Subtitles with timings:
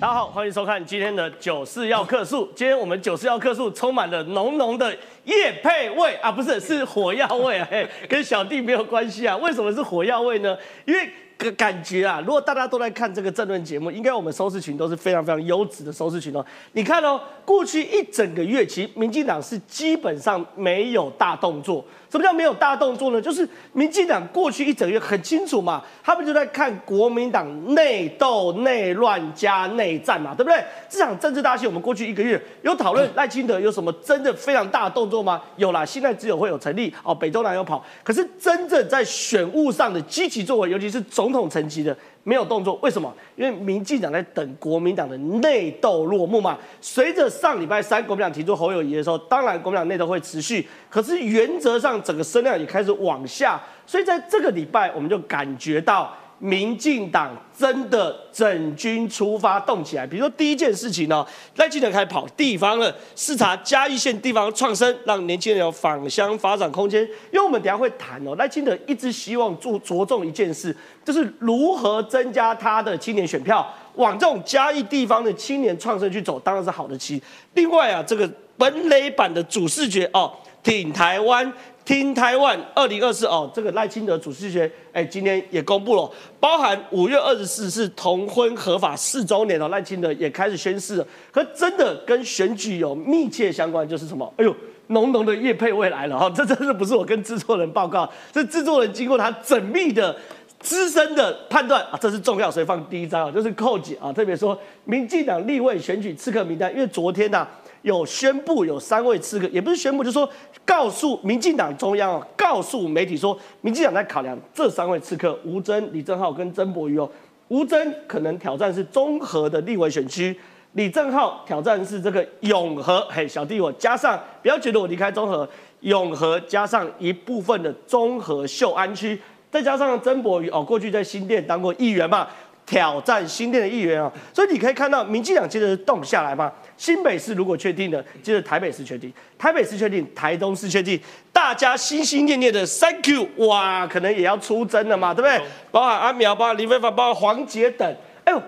[0.00, 2.48] 大家好，欢迎收看今天的九四要客诉。
[2.54, 9.36] 今天我们九四要客诉充满了浓浓的叶配味啊，不是是火药味啊， 嘿，跟小弟没有关系啊。
[9.38, 10.56] 为什么是火药味呢？
[10.84, 16.46] 因为感感觉啊，如果大家都在看这个政论节目，应该我们收视群都是非常非常优质的收视群哦。
[16.74, 21.84] 你看哦，过去一整个月，其实民进党是基本上没有大动作。
[22.10, 23.20] 什么叫没有大动作呢？
[23.20, 30.64] 就是民进党过去一整月很清楚嘛，他们就在看国民党内斗、内乱加内战嘛，对不对？
[30.88, 35.42] 这场政治大戏，我们过去一个月有讨论赖清德有什么真的非常大的动作吗？
[35.56, 41.96] 有啦，现在只有会有成立哦，北中南有跑，可是真正在选务上的积极作为，尤其是总统层级的。
[42.28, 43.10] 没有动作，为什么？
[43.36, 46.58] 因为民进党在等国民党的内斗落幕嘛。
[46.78, 56.14] 随着上礼拜三国民党提出侯友谊的时候，当然国民党内斗会持续，可是原则上整个声量也开始往下，所以在这个礼拜我们就感觉到。
[56.38, 67.02] 民进党真的整军出发动起来，比如说第一件事情呢，赖清德开始跑地方了，视察嘉义县地方创生，让年轻人有返乡发展空间。
[67.32, 77.20] 因为我们等下会谈哦，赖清德一直希望注着重一件事，就是如何增加他的青年选票，往这种嘉义地方的青年创生去走，当然是好的棋。
[77.54, 81.52] 另外啊，这个本垒版的主视觉哦，挺台湾。
[81.88, 91.06] 听台湾二零二四哦，这个赖清德主视觉，哎，今天也公布了，包含五月二十四是同婚合法四周年哦，赖清德也开始宣誓了。
[91.32, 94.30] 可真的跟选举有密切相关，就是什么？
[94.36, 94.54] 哎呦，
[94.88, 100.14] 浓浓的叶配未来了哈，这真的不是我跟制作人报告，这制作人经过他缜密的、
[100.60, 107.48] 资深的判断啊，这是重要，所以放第一张啊，就是寇姐啊，特别说民进党立委选举刺客名单，因为昨天呢。
[107.88, 110.28] 有宣布有三位刺客，也不是宣布，就是说
[110.62, 117.10] 告诉民进党中央哦，告诉媒体说，民进党在考量这三位刺客吴征、李正浩跟曾博瑜哦。
[117.48, 120.38] 吴征可能挑战是综合的立委选区，
[120.72, 125.48] 李正浩挑战是这个永和，嘿，小弟我加上，不要觉得我离开综合，
[125.80, 129.18] 永和加上一部分的综合秀安区，
[129.50, 132.28] 再加上曾博瑜哦，过去在新店当过议员嘛。
[132.68, 136.52] 挑战新店的议员啊，所以你可以看到民进党接着动下来嘛。
[136.76, 141.00] 新北市如果确定的，接着台北市确定，台北市确定，台东市确定，
[141.32, 145.46] 大家心心念念的 Thank you，哇，可能也要出征了嘛，对不对？
[145.70, 148.42] 包含阿苗，包含林非凡，包含黄杰等，哎呦，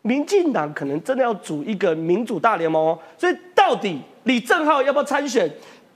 [0.00, 2.98] 民进党可能真的要组一个民主大联盟哦。
[3.18, 5.48] 所以到底李正浩要不要参选？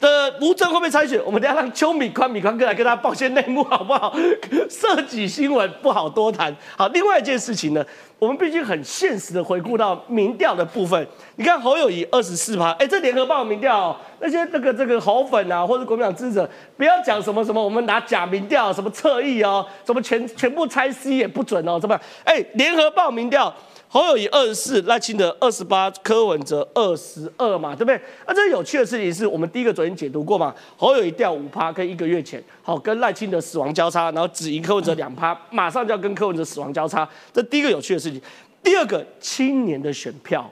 [0.05, 1.21] 的吴征会不会参选？
[1.25, 4.15] 我们等下让邱米宽、米宽哥来跟大家报些内幕，好不好？
[4.69, 6.55] 涉及新闻不好多谈。
[6.77, 7.85] 好，另外一件事情呢，
[8.19, 11.07] 我们必须很现实的回顾到民调的部分。
[11.37, 22.03] 你看侯友谊二十四趴，哎，这联合报民调，那些这个这个侯粉啊，或者国民党支持者，不要讲什么什么，我们拿假民调，什么侧翼哦，什么全全部拆 C 也不准哦，怎么样？
[22.25, 23.55] 哎，联合报民调。
[23.95, 28.01] 侯友谊二十四，赖清德二十八，柯文哲二十二嘛，对不对？
[28.27, 38.21] 那这有趣的事情是我们第一个昨天解读过嘛，侯友谊掉五趴，跟一个月前好跟赖清德死亡交叉，然后只赢柯文哲两趴，马上就要跟柯文哲死亡交叉，这第一个有趣的事情。
[38.65, 40.51] 第二个青年的选票，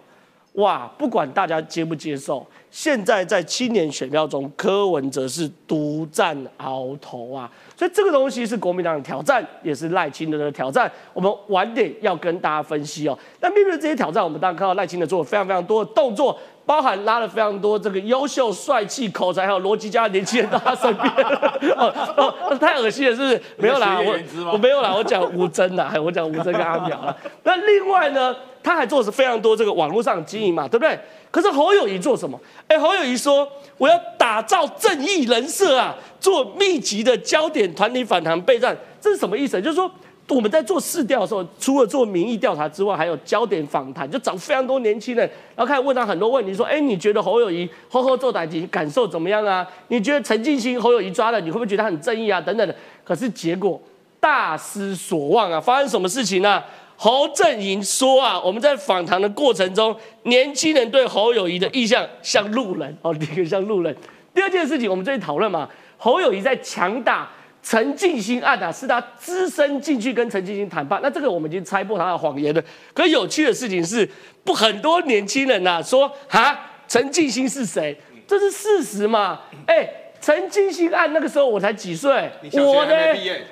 [0.52, 7.48] 哇，不管大家接不接受，现在在青年选票中，柯文哲是独占鳌头啊。
[7.76, 10.90] 所以这个东西是国民党的挑战，也是赖清德的挑战。
[11.12, 13.18] 我们晚点要跟大家分析哦。
[13.40, 21.12] 那面对这些挑战，我们当然看到赖清德做了非常非常多的动作，包含拉了非常多这个优秀、帅气、口才还有逻辑家的年轻人到他身边。
[21.76, 23.42] 哦哦，太恶心了，是不是？
[23.56, 27.14] 没有啦，我我没有啦，我讲吴真的，还 我讲吴真跟阿苗啊。
[27.42, 30.98] 那另外呢，他还做的是非常多这个网络上经营嘛，对不对？
[31.30, 32.38] 可是侯友谊做什么？
[32.68, 39.60] 哎，侯友谊说我要打造正义人设啊，做密集的焦点团体反弹备战，这是什么意思？
[39.60, 39.90] 就是说
[40.32, 49.66] 我们在做市调的时候，除了做民意调查之外，还有焦点访谈，就找非常多年轻人，然后开始问他很多问题，说：哎，你觉得侯友谊好好做打击，感受怎么样啊？
[49.88, 52.40] 你觉得陈进兴侯友谊抓了，你会不会觉得他很正义啊？
[52.40, 52.74] 等等的。
[53.04, 53.80] 可是结果
[54.18, 55.60] 大失所望啊！
[55.60, 56.62] 发生什么事情呢？
[56.96, 63.94] 侯振营说啊，我们在访谈的过程中，年轻人对侯友谊的印象像路人哦，第一个像路人。
[64.32, 65.68] 第二件事情，我们最近讨论嘛，
[65.98, 67.28] 侯友谊在强打
[67.62, 72.62] 陈进兴案啊，是他只身进去跟陈进兴谈判，那这个我们已经猜破他的谎言了。
[72.92, 74.08] 可有趣的事情是，
[74.44, 77.96] 不很多年轻人呐说啊，陈进兴是谁？
[78.26, 79.40] 这是事实嘛？
[79.66, 79.88] 哎。
[80.22, 82.94] 陈金星案那个时候我才几岁，我呢，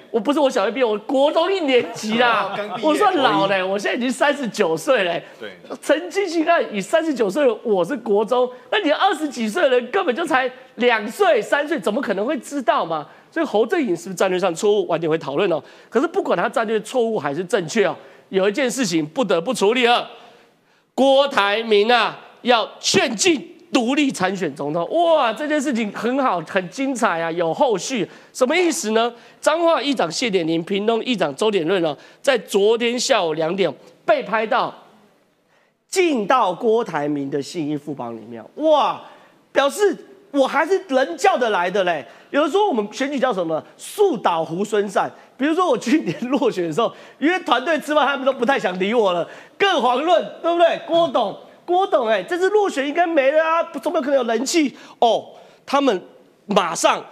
[0.08, 5.20] 我不是我小学毕业，我国中一年级啦，我算老嘞，我现在已经三十九岁嘞。
[5.40, 5.50] 对，
[5.82, 13.04] 陈金星案以三十九岁，我是国中，那你二十几岁的人根本就才两岁三岁，怎么可能会知道嘛？
[13.32, 15.60] 所以侯正颖是不是战略上错误，晚点会讨论哦。
[15.88, 17.96] 可是不管他战略错误还是正确哦，
[18.28, 20.08] 有一件事情不得不处理了。
[20.94, 24.88] 郭台铭啊要劝进独立参选总统。
[24.90, 28.08] 哇，这件事情很好，很精彩啊，有后续。
[28.32, 29.12] 什么意思呢？
[29.40, 33.72] 彰化议长谢点林、屏东议长周点润呢，在昨天下午两点
[34.04, 34.74] 被拍到
[35.88, 38.44] 进到郭台铭的信义副帮里面。
[38.56, 39.00] 哇，
[39.52, 39.96] 表示
[40.32, 42.04] 我还是人叫得来的嘞。
[42.30, 43.62] 有人说我们选举叫什么？
[43.76, 45.10] 树倒猢狲散。
[45.36, 49.26] 比如说我去年落选的时候，因为团队吃饭，他们都不太想理我了，
[49.56, 50.78] 各遑论，对不对？
[50.86, 51.36] 郭董，
[51.70, 54.76] 我懂，哎，这次落选应该没了啊，怎么可能有人气？
[54.98, 55.26] 哦，
[55.64, 56.02] 他们
[56.46, 57.04] 马上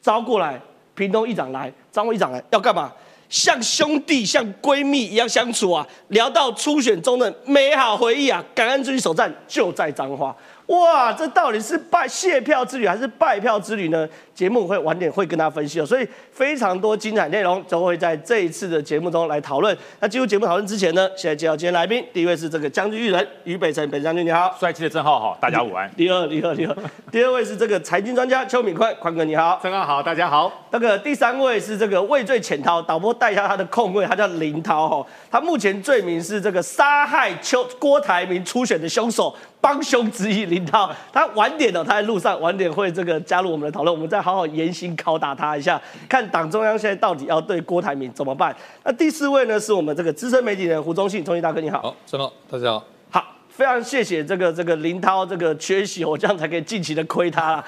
[0.00, 0.60] 招过来，
[0.94, 2.92] 屏东议长来，张议长来，要干嘛？
[3.28, 10.36] 像兄弟、像闺蜜一样相处啊，聊到初选中的美好回忆啊，感恩之旅首战就在彰化。
[10.66, 14.08] 哇，这到底是败谢票之旅还是败票之旅呢？
[14.32, 19.76] 节目会晚点会跟大家分析哦，所以非常多精彩内容都会在这一次的节目中来讨论。
[20.00, 25.90] 那进入节目讨论之前呢，现在介绍今天来宾，第一位是这个将军玉人于北辰，北将军你好，帅气的郑浩好，大家午安。
[25.94, 26.76] 第二，第二，第二，
[27.10, 30.50] 第二位是这个财经专家邱敏宽，宽哥你好，郑浩好，大家好。
[30.70, 39.34] 那个第三位是这个畏罪潜逃，导播带一下他的控位，他叫林涛哈，他目前罪名是这个杀害邱郭台铭初选的凶手。
[39.62, 48.54] 帮凶之一林涛，他晚点了，他在路上晚点会这个加入我们的讨论，我们再好好严刑拷打他一下，看党中央现在到底要对郭台铭怎么办。
[48.82, 51.80] 那第四位呢，是我们这个资深媒体人胡忠信，忠信大哥你好。
[51.80, 52.84] 好，陈浩，大家好。
[53.10, 57.64] 好，非常谢谢这个这个林涛这个缺席，我这样才可以尽情的亏他了。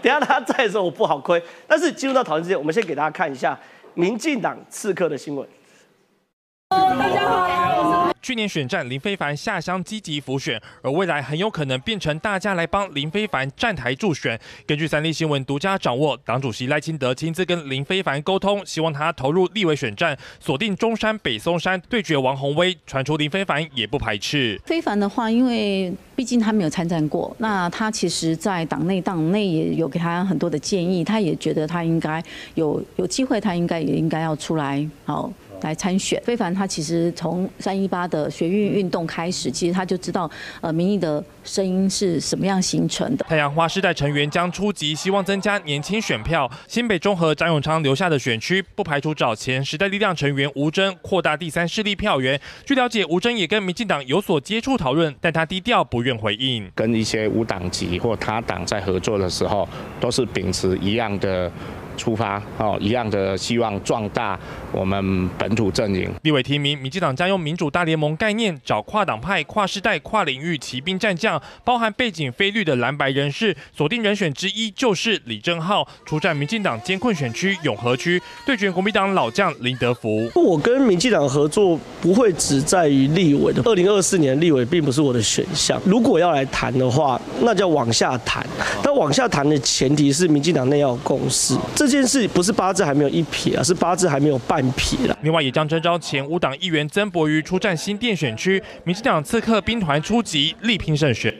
[0.00, 1.42] 等下他在的时候我不好亏。
[1.68, 3.58] 但是进入到讨论之前，我们先给大家看一下
[3.92, 5.46] 民进党刺客的新闻。
[6.70, 7.93] 大家好。
[8.24, 14.40] 去年选战林非凡下乡积极辅选，而未来很有可能变成大家来帮林非凡站台助选。
[14.66, 22.74] 根据三立新闻独家掌握，党主席赖清德亲自跟林非凡沟通，希望他投入立委选战，锁定中山北松山对决王宏威。
[22.86, 24.58] 传出林非凡也不排斥。
[24.64, 32.24] 非凡的话，因为毕竟他没有参战过，那他其实在党内党内也有给他很多的建议，他也觉得他应该
[32.54, 35.30] 有有机会，他应该也应该要出来好。
[35.62, 40.30] 来参选，非凡他其实从三一八的学运运动开始，其实他就知道，
[40.60, 43.24] 呃，民意的声音是什么样形成的。
[43.28, 46.50] 太阳花世代成员将出击，希望增加年轻选票。
[46.68, 52.38] 新北中和张永昌留下的选区，不排除找前时代力量成员吴征扩大第三势力票源。
[52.66, 56.70] 据了解，吴征也跟民进党有所接触讨论，但他低调不愿回应。
[56.74, 59.68] 跟一些无党籍或他党在合作的时候，
[60.00, 61.50] 都是秉持一样的。
[61.96, 64.38] 出发哦，一样的希望壮大
[64.72, 66.10] 我们本土阵营。
[66.22, 80.30] 立委提名，民进党将用民主大联盟概念，找跨党派、跨世代、跨领域骑兵战将，包含背景非绿的蓝白人士，锁定人选之一就是李正浩，出战民进党艰困选区永和区，对决国民党老将林德福。
[80.34, 85.80] 我跟民进党合作不会只在于立委的，二零二四年立委并不是我的选项。
[85.84, 88.44] 如果要来谈的话，那叫往下谈。
[88.82, 91.56] 但往下谈的前提是民进党内要有共识。
[91.74, 95.18] 这件事不是八字还没有一撇而，是八字还没有半撇了。
[95.22, 101.34] 另外，也将征召前五党议员曾博瑜出战新店选区，民进党刺客兵团出击，力拼胜选。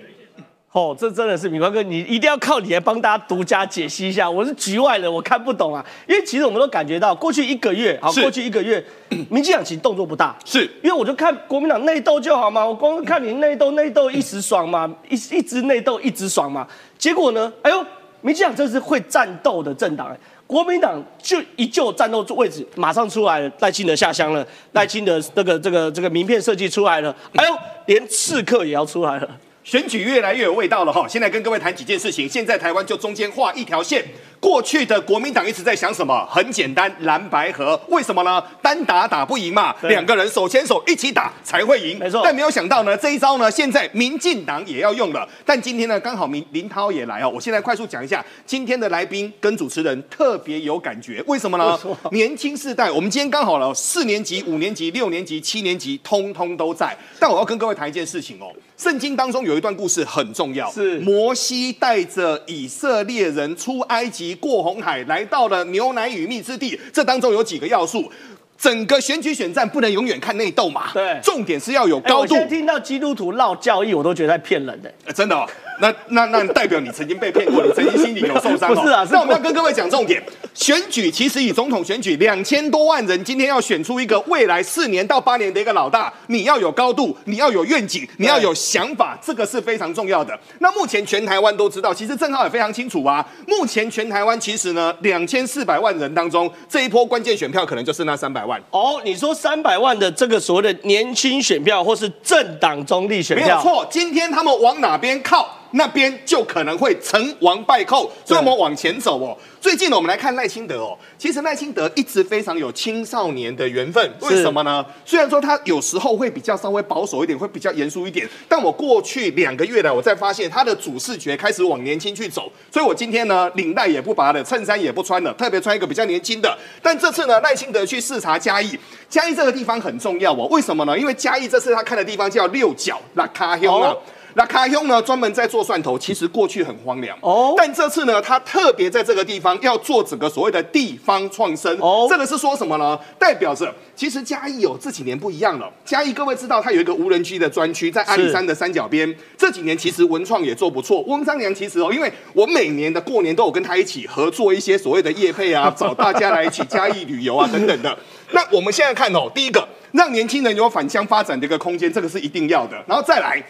[0.73, 4.29] 哦，这真的是米光哥，你一定要靠你来帮大家独家解析一下。
[4.29, 5.85] 我是局外人，我看不懂啊。
[6.08, 8.85] 因为其实我们都感觉到，过去一个月，好，过去一个月，
[9.31, 16.66] 民进党其实动作不大，是因为我就看国民党内斗就好嘛，我光看你内斗内斗一时爽嘛，一一直内斗一直爽嘛。
[16.99, 17.87] 结果呢，哎呦，
[18.21, 20.19] 民进党这是会战斗的政党哎。
[20.47, 29.29] 国民党就一就战斗位置马上出来，赖清德下乡了，赖清德这个这个这个名片设计出来了，哎呦，连刺客也要出来了，
[29.65, 31.09] 选举越来越有味道了哈。
[31.09, 34.05] 现在跟各位谈几件事情，现在台湾就中间画一条线。
[34.45, 36.29] 过去的国民党一直在想什么？
[36.31, 37.81] 很简单，蓝白合。
[37.89, 38.45] 为什么呢？
[38.61, 41.99] 单打打不赢嘛，两个人手牵手一起打才会赢。
[41.99, 42.21] 没错。
[42.23, 45.27] 但没有想到呢，这一招呢，现在民进党也要用了。
[45.47, 47.31] 但今天呢，刚好林林涛也来哦。
[47.35, 51.25] 我现在快速讲一下今天的来宾跟主持人特别有感觉。
[51.27, 51.81] 为什么呢？
[52.13, 56.95] 年轻世代，我们今天刚好了，四年级、五年级、六年级、七年级，通通都在。
[57.19, 58.53] 但我要跟各位谈一件事情哦。
[58.77, 64.34] 圣经当中有一段故事很重要，是摩西带着以色列人出埃及。
[64.35, 68.11] 过红海来到了牛奶与蜜之地，这当中有几个要素。
[68.57, 72.37] 整个选举选战不能永远看内斗嘛，对，重点是要有高度。
[72.37, 75.47] 我听到基督徒闹教义，我都觉得在骗人的，真的。
[75.81, 78.75] 那那那代表你曾经被骗过，你曾经心里有受伤、哦。
[78.75, 80.23] 不是啊是那我们要跟各位讲重点，
[80.54, 90.38] 选举其实以总统选举两千多万人，今天要选出一个未来四年到八年的一个老大，你要有高度，你要有愿景，你要有想法，这个是非常重要的。
[90.61, 93.26] 那目前全台湾都知道，其实郑浩也非常清楚啊。
[93.47, 98.61] 目前全台湾其实呢，两千四百万人当中，这一波关键选票可能就是那三百万。
[98.71, 109.37] 哦，你说三百万的这个所谓的年轻选票，或是政党中立选票，没有错，今天他们往哪边靠，那边就可能会成王败寇，所以我们往前走哦。
[109.61, 114.85] 最近呢，我们来看赖清德哦，其实赖清德一直非常有青少年的缘分，为什么呢？
[115.04, 126.57] 虽然说他有时候会比较稍微保守一点，会比较严肃一点，但我过去两个月来，我才发现他的主视觉开始往年轻去走，所以我今天呢，领带也不拔了，衬衫也不穿了，特别穿一个比较年轻的。
[126.81, 128.78] 但这次呢，赖清德去视察嘉义，
[129.09, 130.97] 嘉义这个地方很重要哦，为什么呢？
[130.97, 133.97] 因为嘉义这次他看的地方叫六角拉卡乡啊。
[134.35, 142.99] 哦那卡兄呢，专门在做蒜头，其实过去很荒凉哦但这次呢，他特别在这个地方要做整个所谓的地方创生哦这个是说什么呢？
[143.17, 145.73] 代表着其实嘉义有这几年不一样了。
[145.85, 149.14] 嘉义各位知道，它有一个无人区的专区，在阿里山的山脚边。
[149.38, 151.00] 这几年其实文创也做不错。
[151.03, 157.97] 翁章良其实哦，因为我每年的过年都有跟他一起合作一些所谓的业配啊， 找大家来一起嘉义旅游啊等等的。
[158.33, 162.76] 那我们现在看哦，第一个让年轻人有返乡发展的一个空间，这个是一定要的。
[162.88, 163.41] 然后再来。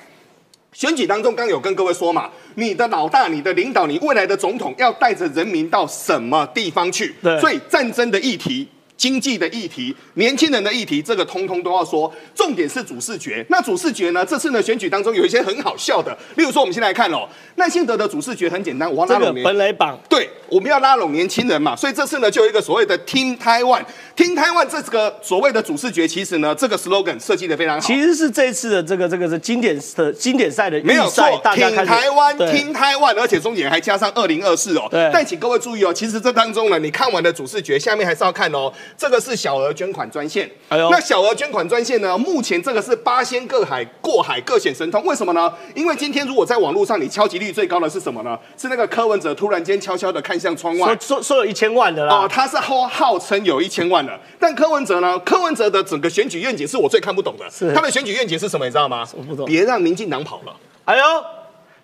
[0.74, 7.14] 选举当中，刚有跟各位说嘛，你的老大、你的领导、你未来的总统要带着人民到什么地方去？
[7.22, 8.68] 对所以战争的议题。
[8.96, 12.12] 经济的议题、年轻人的议题，这个通通都要说。
[12.34, 13.44] 重点是主视觉。
[13.48, 14.24] 那主视觉呢？
[14.24, 23.82] 这次呢选举当中有一些很好笑的，例如说，我们先来看哦，赖幸德的主视觉很简单，我要这个拉拢年本垒榜，对，我们要拉拢年轻人嘛，所以这次呢，就有一个所谓的 Team Taiwan。
[24.16, 27.86] Team Taiwan 这个所谓的主视觉，其实呢，这个 slogan 设计的非常好。
[27.86, 34.86] 其实是这一次的这个这个是经典的经典赛的没有预赛大家开始台湾，对挺台湾，而且中间还加上二零二四哦。
[34.90, 38.72] 对但请各位注意哦，其实这当中呢，你看完的主视觉，下面还是要看哦。
[38.96, 40.50] 这个是小额捐款专线。
[40.68, 45.04] 哎呦那小额捐款专线呢，目前这个是八仙各海过海各显神通。
[45.04, 45.52] 为什么呢？
[45.74, 48.38] 因为今天如果在网络上你敲击率最高的是什么呢？
[48.56, 51.20] 是那个柯文哲突然间悄悄的看向窗外说。
[51.20, 55.18] 说说有一千万的啦哦，，他是号号称有一千万的，但柯文哲呢？
[55.20, 57.48] 柯文哲的整个选举愿景是我最看不懂的。
[57.50, 58.64] 是他的选举愿景是什么？
[58.64, 59.06] 你知道吗？
[59.16, 60.54] 我不懂别让民进党跑了。
[60.84, 61.04] 哎呦，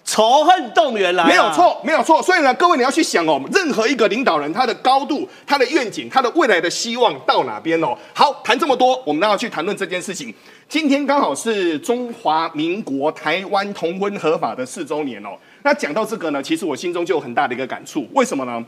[0.05, 2.21] 仇恨动员来，没有错，没有错。
[2.21, 7.97] 所以呢，各位你要去想哦，任何一个领导人他的高度、他的愿景、他的未来的希望到哪边哦？
[8.13, 10.35] 好，谈这么多，我们都要去谈论这件事情。
[10.69, 15.31] 今天刚好是中华民国台湾同婚合法的四周年哦。
[15.63, 18.09] 那讲到这个呢，其实我心中就有很大的一个感触。
[18.13, 18.65] 为什么呢？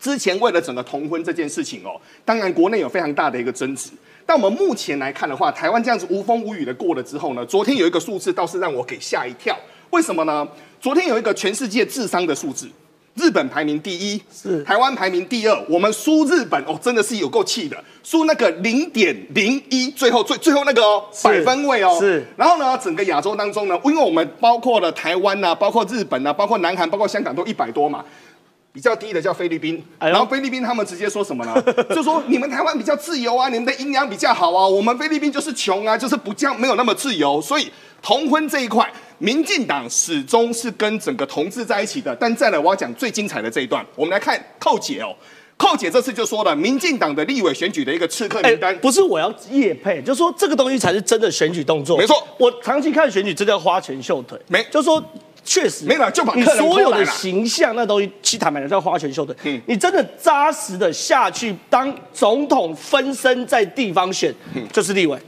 [0.00, 3.90] 之前为了整个同婚这件事情哦，当然国内有非常大的一个争执。
[4.24, 9.56] 但我们目前来看的话，台湾这样子无风无雨的过了之后呢，昨天有一个数字倒是让我给吓一跳。
[9.90, 10.46] 为什么呢？
[10.80, 12.68] 昨天有一个全世界智商的数字，
[13.14, 28.04] 日本排名第一，是台湾排名第二，我们输日本哦，真的是有够气的，输那个零点零一，最后最最后那个哦百分位哦，是然后呢，整个亚洲当中呢，因为我们包括了台湾呐、包括日本呐、包括南韩、包括香港都一百多嘛。
[28.70, 31.60] 比较低的叫菲律宾，哎然后菲律宾他们直接说什么呢？
[31.92, 42.14] 就说你们台湾比较自由啊，你们的营养比较好啊，我们菲律宾就是穷啊，就是不这样没有那么自由，所以同婚这一块，民进党始终是跟整个同志在一起的。
[42.14, 45.14] 但再来，我要讲最精彩的这一段，我们来看寇姐哦，
[45.56, 51.98] 寇姐这次就说了，民进党的立委选举的一个刺客哎名单，，不是我要叶配，就说这个东西才是真的选举动作。
[51.98, 54.38] 没错我长期看选举，真的要花拳绣腿。
[54.46, 55.02] 没就说
[55.44, 59.34] 确实没了就把你所有的形象那东西，其实坦白讲叫花拳绣腿。
[59.44, 64.32] 嗯你真的扎实的下去当总统分身在地方选，
[64.72, 65.18] 就是立委。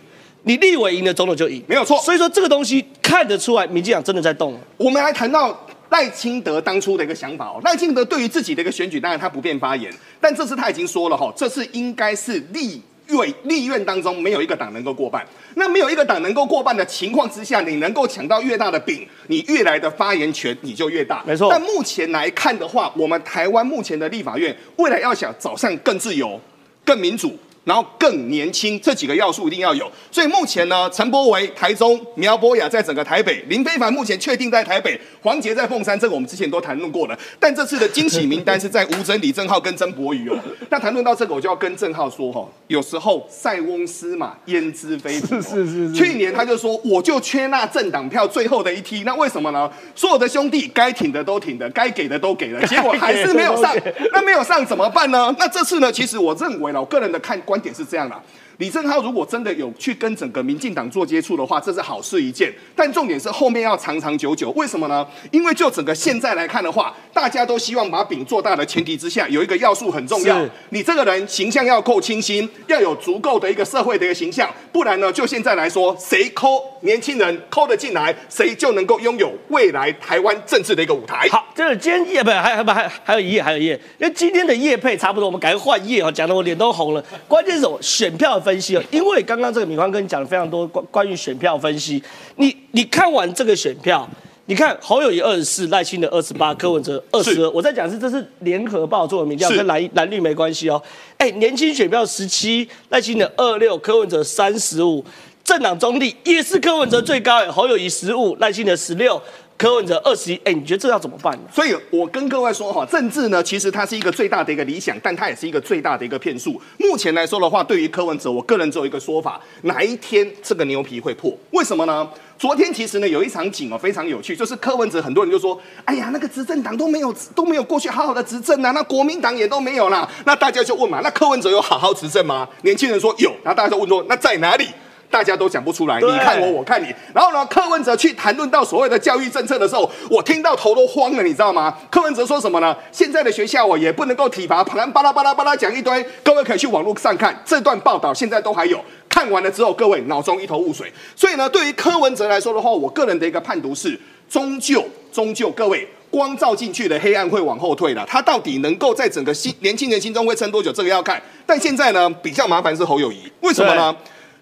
[0.42, 4.61] 你立委赢了，总统就赢，嗯没有错所以说这个东西看得出来，民进党真的在动了。
[4.76, 7.61] 我们来谈到赖清德当初的一个想法哦。
[7.62, 15.26] 赖清德对于自己的一个选举，当然他不便发言，但这次他已经说了哈，这次应该是立院立院当中没有一个党能够过半。
[15.56, 21.23] 那没有一个党能够过半的情况之下，你能够抢到越大的饼，你越来的发言权你就越大。
[21.26, 26.40] 没错但目前来看的话，我们台湾目前的立法院未来要想走向更自由、
[26.85, 27.37] 更民主。
[27.64, 29.90] 然后更年轻，这几个要素一定要有。
[30.11, 37.19] 所以目前呢，陈柏维台中，苗博雅在整个台北，林非凡目前确定在台北，黄杰在凤山，这个我们之前都谈论过了。
[37.38, 40.38] 但这次的惊喜名单是在吴征、李正浩跟曾博宇哦。
[40.71, 45.43] 那谈论到这个，我就要跟郑浩说哈、有时候塞翁失马，焉知非福、哦。
[45.43, 49.05] 是是是去年他就说，我就缺那政党票最后的一梯。
[49.05, 49.71] 那为什么呢？
[49.95, 53.76] 所有的兄弟该挺的都挺的，该给的都给了，结果还是没有上。
[54.12, 55.35] 那没有上怎么办呢？
[55.38, 55.93] 那这次呢？
[55.93, 58.14] 其实我认为呢，我个人的看观点是这样的。
[58.61, 62.52] 李正浩如果真的有去跟整个民进党做接触的话，这是好事一件。
[62.76, 65.07] 但重点是后面要长长久久，为什么呢？
[65.31, 81.26] 因为就整个现在来看的话，大家都希望把饼做大的前提之下，有一个要素很重要，你这个人形象要够清新，要有足够的一个社会的一个形象，不然呢，就现在来说，谁抠年轻人抠得进来，谁就能够拥有未来台湾政治的一个舞台。
[81.31, 87.02] 好，这是今天夜不还还不还还有一页，还有一页，因为今天的夜配差不多，我们赶快换页啊，讲的我脸都红了。
[87.26, 92.02] 关键是我选票的分析哦，因为刚刚这个米宽跟你讲了非常多关关于选票分析，
[92.37, 94.09] 你你看完这个选票。
[94.47, 97.49] 你看侯友谊二十四，赖清德二十八，柯文哲二十二。
[97.50, 100.83] 我在讲是这是联合报做的民调，跟蓝蓝绿没关系哦。
[101.19, 105.04] 哎，年轻选票十七，赖清德二六，柯文哲三十五，
[105.45, 109.23] 政党中立也是柯文哲最高，哎，侯友谊十五，赖清德十六，
[109.61, 110.40] 柯文哲二十一。
[110.43, 111.40] 哎，你觉得这要怎么办呢？
[111.52, 116.59] 所以我跟各位说哈，政治呢，其实它是一个最大的一个理想，但它也是一个最大的一个骗术。
[116.79, 121.37] 目前来说的话，对于柯文哲，我个人只有一个说法：哪一天这个牛皮会破？
[121.50, 122.09] 为什么呢？
[122.38, 132.49] 昨天其实呢有一场景哦，非常有趣，就是柯文哲很多人就说：“哎呀，那个执政党都没有 都没有过去好好的执政啊，那国民党也都没有啦。”那大家就问嘛，那柯文哲有好好执政吗？
[132.62, 134.67] 年轻人说有，然后大家就问说：“那在哪里？”
[135.11, 136.95] 大家都讲不出来，你看我，我看你。
[137.12, 141.76] 然后呢，柯文哲去谈论到所谓的教育政策的时候，我听到头都慌了，你知道吗？
[141.90, 142.75] 柯文哲说什么呢？
[142.93, 148.79] 现在的学校我也不能够体罚，旁边巴拉巴拉巴拉讲一堆，各位可以去网络上看这段报道，现在都还有。
[149.09, 150.93] 看完了之后，各位脑中一头雾水。
[151.17, 153.99] 所以呢，对于柯文哲来说的话，我个人的一个判读是，
[154.29, 155.87] 终究终究各位。
[156.11, 160.73] 光照进去的黑暗会往后退了，他到底能够在整个心年轻人心中会撑多久？
[160.73, 161.23] 这个要看。
[161.47, 163.95] 但现在呢，比较麻烦是侯友谊，为什么呢？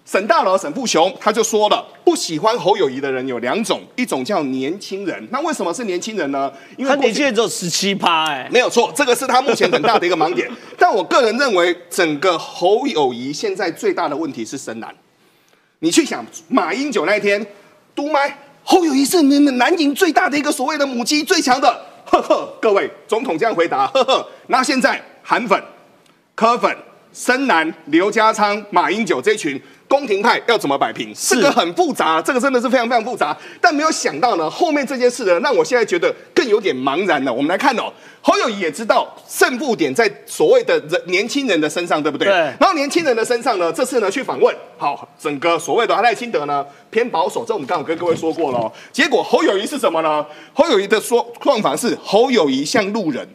[0.09, 5.27] 沈大佬沈富雄他就说了，不喜欢侯友谊的人有两种，一种叫年轻人。
[5.29, 6.51] 那为什么是年轻人呢？
[6.77, 10.49] 因他过去年轻人只有十七趴，哎，没有错，这个是他目前很大的一个盲点。
[10.79, 14.91] 但我个人认为，整个侯友谊现在最大的问题是深蓝。
[15.77, 17.45] 你去想，马英九那一天
[17.93, 22.51] 督麦，侯友谊是你们南营最大的一个所谓的母鸡，最强的，呵呵。
[22.59, 24.27] 各位总统这样回答，呵呵。
[24.47, 25.63] 那现在韩粉、
[26.33, 26.75] 柯粉、
[27.13, 29.61] 深蓝、刘家昌、马英九这群。
[29.89, 31.11] 宫廷派要怎么摆平？
[31.15, 33.35] 这个很复杂，这个真的是非常非常复杂。
[33.59, 37.33] 但没有想到呢，后面这件事呢，让我现在觉得更有点茫然了。
[37.33, 42.27] 我们来看哦，侯友谊也知道胜负点在所谓的人年轻人的身上，对不对？
[42.27, 48.71] 对然后年轻人的身上呢，这次呢去访问，好，整个所谓的赖清德呢偏保守，这我们刚刚跟各位说过了、哦。
[48.91, 50.23] 结果侯友谊是什么呢？
[50.53, 53.27] 侯友谊的说状法是侯友谊像路人。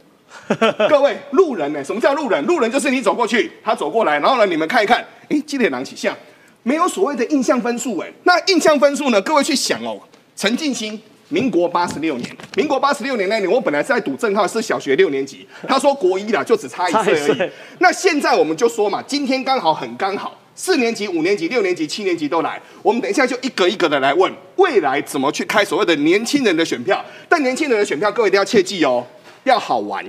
[0.88, 1.82] 各位路人呢？
[1.82, 2.44] 什么叫路人？
[2.46, 6.16] 路人就是你走过去，他走过来，然后呢，你们看一看，诶，基点狼起像。
[6.62, 9.20] 没有所谓的印象分数哎，那印象分数呢？
[9.20, 10.00] 各位去想哦，
[10.34, 17.50] 陈进兴，民国八十六年，民国八十六年那年，我本来是在读正浩是小学六年级，他说国一啦，就只差一岁而已。
[17.80, 27.04] 那现在我们就说嘛，今天刚好很刚好，四年级、五年级、六年级、七年级都来，我们等一下就一个一个的来问，未来怎么去开所谓的年轻人的选票？
[27.28, 29.06] 但年轻人的选票，各位一定要切记哦，
[29.44, 30.02] 要好玩，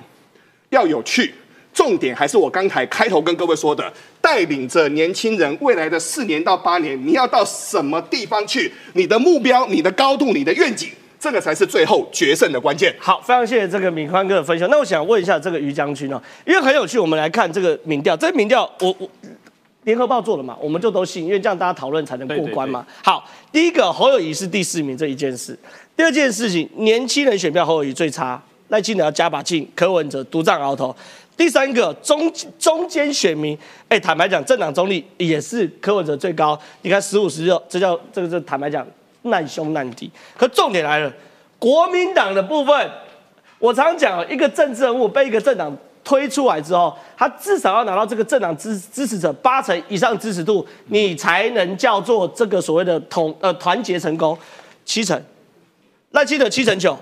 [0.75, 1.33] 要有趣。
[1.73, 8.71] 重点还是我刚才开头跟各位说的，带领着年轻人未来的四年到八年，你要到什么地方去？
[8.93, 10.88] 你的目标、你的高度、你的愿景，
[11.19, 12.95] 这个才是最后决胜的关键。
[12.97, 14.69] 好，非常谢谢这个敏宽哥的分享。
[14.69, 19.09] 那我想问一下这个于将军哦，因为很有趣，我们来看这个民调，这个民调我我
[19.83, 22.88] 联合报做了嘛，我们就都信，因为这样大家讨论才能过关嘛。
[23.03, 25.59] 好，第一个侯友谊是第四名这一件事，
[25.97, 30.95] 第二件事情，年轻人选票侯友谊最差，赖清德要加把劲，柯文哲独占鳌头。
[31.38, 33.58] 第三个中中间选民，
[33.89, 36.58] 哎，坦白讲，政党中立也是柯文哲最高。
[36.82, 38.88] 你看十五十六，这叫这个这坦白讲
[39.23, 40.10] 难兄难弟。
[40.38, 41.12] 可重点来了，
[41.60, 42.89] 国民党的部分，
[43.60, 45.75] 我常讲，一个政治人物被一个政党
[46.06, 54.38] 推出来之后，他至少要拿到这个政党支支持者八成以上支持度，你才能叫做这个所谓的统呃团结成功。
[54.86, 55.21] 七成，
[56.12, 56.97] 赖清德七成九，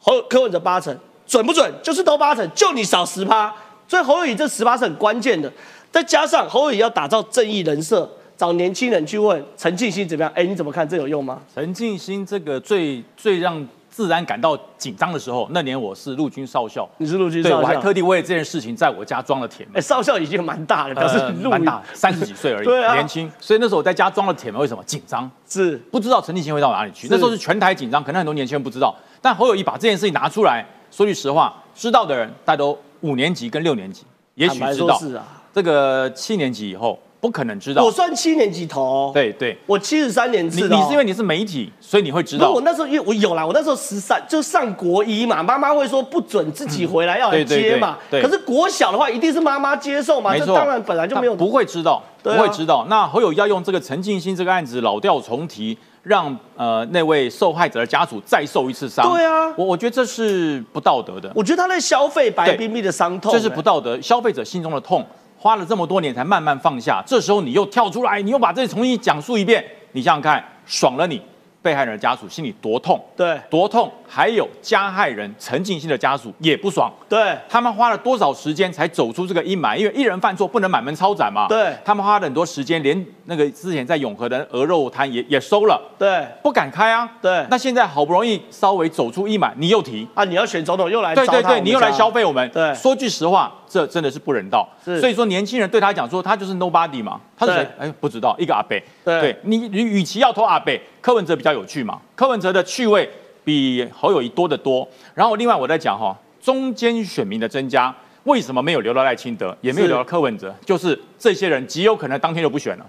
[0.00, 1.72] 侯柯文哲八成，准不准？
[1.82, 3.54] 就是都八成，就你少十趴。
[3.86, 5.52] 所以侯友谊这十八是很关键的，
[5.90, 10.32] 再加上侯友谊要打造正义人设，找年轻人去问陈庆熙怎么样？
[10.34, 10.88] 哎，你怎么看？
[10.88, 11.40] 这有用吗？
[11.54, 19.80] 陈进兴这个最最让自然感到紧张的时候，那年我是陆军少校，你是陆军少校，我还特地为了这件事情在我家装了铁门哎，。
[19.80, 23.30] 少校已经蛮大了，表示蛮大，三十几岁而已， 对啊年轻。
[23.40, 25.28] 所以那时候我在家装了铁门，为什么紧张？
[25.48, 27.08] 是不知道陈进兴会到哪里去。
[27.10, 28.96] 那时候是全台紧张，可能很多年轻人不知道。
[29.22, 34.04] 但侯友谊把这件事情拿出来，说句实话，知道的人大家都五年级跟六年级，
[34.34, 34.98] 也许知道。
[34.98, 37.90] 是啊，这个七年级以后，不可能知道我。
[37.90, 40.68] 算七年级头，，对对，我七十三年你次哦。
[40.70, 42.62] 你是因为你是媒体，所以你会知道我。
[42.62, 47.98] 那时候因为我有啦，我那时候十三就上国一嘛，妈妈会说不准自己回来要接嘛。
[48.10, 52.86] 对对可是国小的话，一定是妈妈接受嘛，没当然本来就没有不会知道，不会知道。
[52.88, 59.10] 那侯友宜要用这个陈进兴这个案子老调重提，让呃那位受害者的家属再受一次伤。
[59.10, 59.52] 对啊。
[59.56, 65.04] 我我觉得这是不道德的，我觉得他在消费白冰冰的伤痛，这是不道德，消费者心中的痛，
[65.36, 71.20] 花了这么多年才慢慢放下，这时候你又跳出来，你又把这重新讲述一遍，你想想看，爽了你，
[71.60, 73.38] 被害人的家属心里多痛，对。
[73.50, 76.92] 多痛，还有加害人陈进兴的家属也不爽。
[77.08, 79.76] 对他们花了多少时间才走出这个阴霾？
[79.76, 81.46] 因为一人犯错不能满门抄斩嘛。
[81.46, 87.08] 对他们花了很多时间，连那个之前在永和的鹅肉摊也也收了，对不敢开啊。
[87.22, 90.24] 对那现在好不容易稍微走出阴霾，你又提，啊！
[90.24, 92.50] 你要选总统又来对对对，你又来消费我们。
[92.50, 94.68] 对说句实话，这真的是不人道。
[94.84, 97.68] 是所以说年轻人对他讲说，他就是 nobody 嘛，他是谁？
[97.78, 98.82] 哎，不知道，一个阿北。
[99.04, 103.08] 对你，你与其要投阿北，柯文哲比较有趣嘛，柯文哲的趣味
[103.44, 104.86] 比侯友谊多得多。
[105.14, 107.94] 然后另外我在讲哈，中间选民的增加。
[108.24, 110.54] 为什么没有留到赖清德，也没有留到柯文哲？
[110.64, 112.86] 就是这些人极有可能当天就不选了。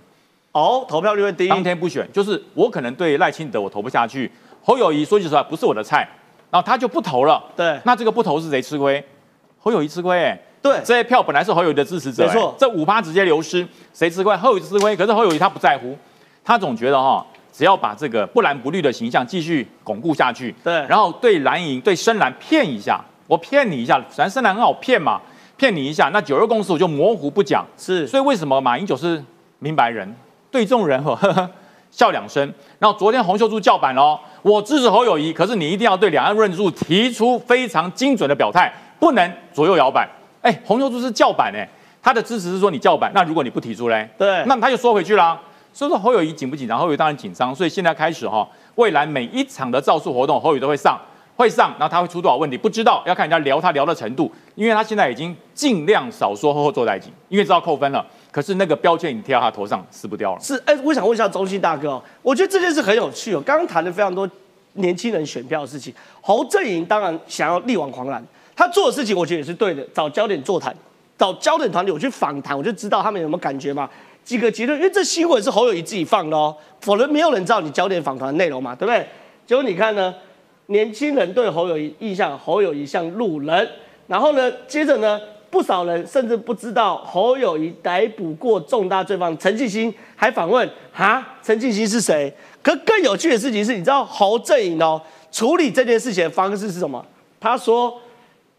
[0.52, 4.30] 哦，投票率会低，当天不选，就是我可能对赖清德我投不下去，
[4.62, 6.06] 侯友谊说句实话不是我的菜，
[6.50, 7.42] 然后他就不投了。
[7.56, 9.02] 对那这个不投是谁吃亏？
[9.58, 14.36] 侯友谊吃亏哎、对这些票本来是侯友谊的支持者、没错哎这五趴直接流失，谁吃亏？
[14.36, 15.98] 侯友谊吃亏，可是侯友谊他不在乎，
[16.44, 17.26] 他总觉得哈，
[17.62, 25.22] 只要把这个不蓝不绿的形象继续巩固下去，对然后对蓝营对深蓝骗一下，我骗你一下，反正深蓝很好骗嘛，
[25.58, 29.24] 骗你一下，那九二共识我就模糊不讲，是所以为什么马英九是
[29.60, 30.12] 明白人，
[30.50, 31.48] 对众人呵呵呵
[31.92, 32.52] 笑两声？
[32.80, 40.10] 然后昨天洪秀柱叫板了哦，我支持侯友谊，可是你一定要对两岸论述提出非常精准的表态，不能左右摇摆。
[40.42, 41.70] 哎，洪秀柱是叫板哎，
[42.02, 45.40] 他的支持是说你叫板，那如果你不提出嘞，对那他就缩回去啦。
[45.74, 46.78] 所以说侯友谊紧不紧张？
[46.80, 51.00] 侯友谊当然紧张，所以现在开始哈，未来每一场的造势活动，侯友谊都会上。
[51.38, 58.06] 会上，然后他会出多少问题不知道，要看人家聊他聊的程度，因为他现在已经尽量少说后后坐在一起，因为知道扣分了。
[58.30, 60.40] 可是那个标签你贴到他头上撕不掉了。
[60.40, 63.42] 是，哎、我想问一下中信大哥哦，我觉得这件事很有趣哦。
[63.44, 64.30] 刚刚谈了非常多
[64.74, 68.24] 年轻人选票的事情，侯阵营当然想要力挽狂澜，
[68.56, 70.76] 他做的事情我觉得也是对的，找焦点座谈，
[71.18, 73.90] 找焦点团体我去访谈，我就知道他们有没有感觉嘛。
[74.24, 79.06] 几个结论，因为这新闻是侯友谊自己放的哦，否则没有人知道你焦点访谈的内容嘛，对不对？
[79.46, 80.14] 结果你看呢，
[80.68, 83.70] 年轻人对侯友谊印象，侯友谊像路人，
[84.08, 92.34] 然后呢，接着呢，不少人甚至不知道侯友谊逮捕过重大罪犯陈继兴，还反问哈，陈继兴是谁？
[92.64, 97.04] 可更有趣的事情是，你知道侯阵营哦处理这件事情的方式是什么？
[97.40, 98.00] 他说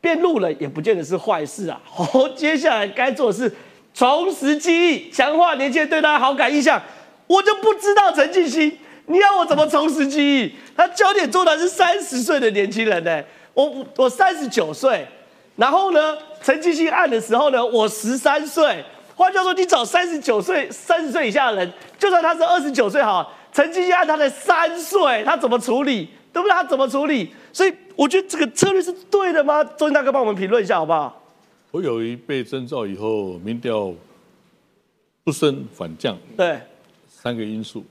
[0.01, 1.81] 变路人也不见得是坏事啊。
[1.87, 3.51] 侯接下来该做的是
[3.94, 6.81] 重拾记忆，强化年轻人对他的好感印象。
[7.26, 8.76] 我就不知道陈继兴，
[9.07, 10.55] 你要我怎么重拾记忆？
[10.76, 13.22] 他焦点做的是三十岁的年轻人呢、
[13.55, 15.07] 我我三十九岁，
[15.57, 18.85] 然后呢，陈继兴案的时候呢，我十三岁。
[19.14, 26.09] 换句话说，你找三十九岁、三十岁以下的人，就算他是二十九岁好，陈继兴案他才三岁，他怎么处理？
[26.33, 26.52] 对不对？
[26.52, 27.33] 他怎么处理？
[27.52, 29.62] 所以我觉得这个策略是对的吗？
[29.62, 31.21] 周金大哥帮我们评论一下好不好？
[31.72, 33.94] 侯友谊被征召以后，民调
[35.24, 36.61] 不升反降，对，
[37.08, 37.82] 三个因素，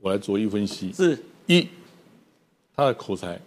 [0.00, 0.90] 我来逐一分析。
[0.90, 1.68] 是一，
[2.74, 3.38] 他的口才，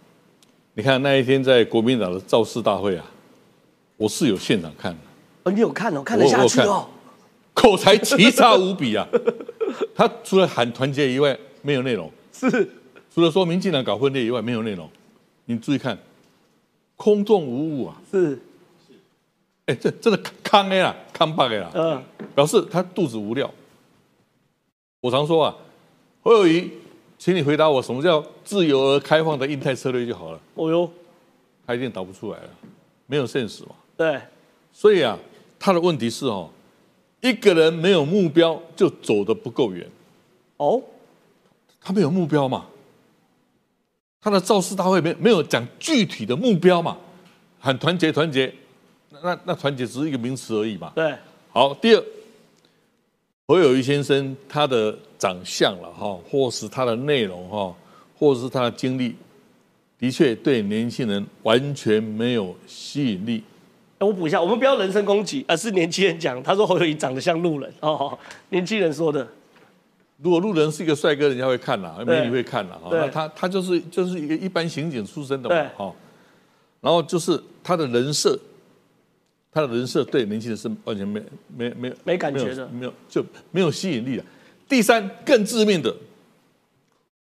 [0.74, 3.04] 你看那一天在国民党的造势大会啊，
[3.96, 4.98] 我是有现场看的，
[5.42, 6.88] 哦，你有看哦，看得下去我我哦。
[7.52, 9.08] 口才奇差无比啊。
[9.92, 12.68] 他除了喊团结以外，没有内容；是
[13.12, 14.88] 除了说民进党搞分裂以外，没有内容。
[15.46, 15.98] 你注意看，
[16.94, 18.00] 空洞无物啊！
[18.08, 18.38] 是，
[19.66, 21.70] 哎，这真的康哎啦，康巴哎啦。
[21.74, 22.02] 嗯，
[22.34, 23.52] 表示他肚子无料。
[25.00, 25.54] 我常说啊，
[26.22, 26.70] 侯友谊，
[27.18, 30.40] 请你回答我，什么叫自由而开放的印太策略就好了。
[30.54, 30.90] 哦哟，
[31.66, 32.48] 他一定答不出来了，
[33.06, 33.70] 没有现实嘛。
[33.96, 34.20] 对，
[34.72, 35.18] 所以啊，
[35.58, 36.48] 他的问题是哦，
[37.20, 39.88] 一个人没有目标就走得不够远。
[40.58, 40.82] 哦，
[41.80, 42.66] 他没有目标嘛，
[44.20, 46.96] 他的造势大会没没有讲具体的目标嘛，
[47.58, 48.52] 喊团结团结，
[49.26, 50.92] 那那那团结只是一个名词而已嘛。
[50.94, 51.14] 对，
[51.50, 52.04] 好，第二，
[53.48, 57.74] 侯友谊先生他的长相了哈，或是他的内容哈，
[58.16, 59.16] 或是他的经历，
[59.98, 63.42] 的确对年轻人完全没有吸引力。
[63.98, 68.16] 哎我补一下，我们不要人身攻击，而是年轻人讲，他说侯友谊长得像路人哦，
[68.50, 69.26] 年轻人说的，
[70.18, 72.90] 如果路人是一个帅哥，人家会看啦，对美女会看啦哈。
[72.92, 75.92] 那他他就是就是一个一般刑警出身的嘛哈。
[76.82, 78.38] 然后就是他的人设，
[79.56, 81.18] 他的人设对年轻人是完全没
[81.56, 84.22] 没没没感觉的没有就没有吸引力的。
[84.68, 85.96] 第三，更致命的，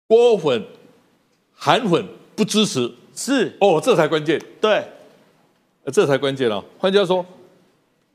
[0.07, 0.65] 郭粉、
[1.53, 2.03] 韩粉
[2.35, 4.83] 不支持是哦，这才关键，对，
[5.83, 6.65] 呃这才关键了。
[6.79, 7.23] 换句话说，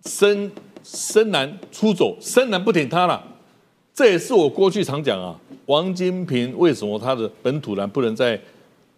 [0.04, 0.50] 深
[0.82, 3.24] 深蓝出走，深蓝不挺他了。
[3.94, 8.40] 这也是我过去常讲啊，王金平为什么他的本土蓝不能在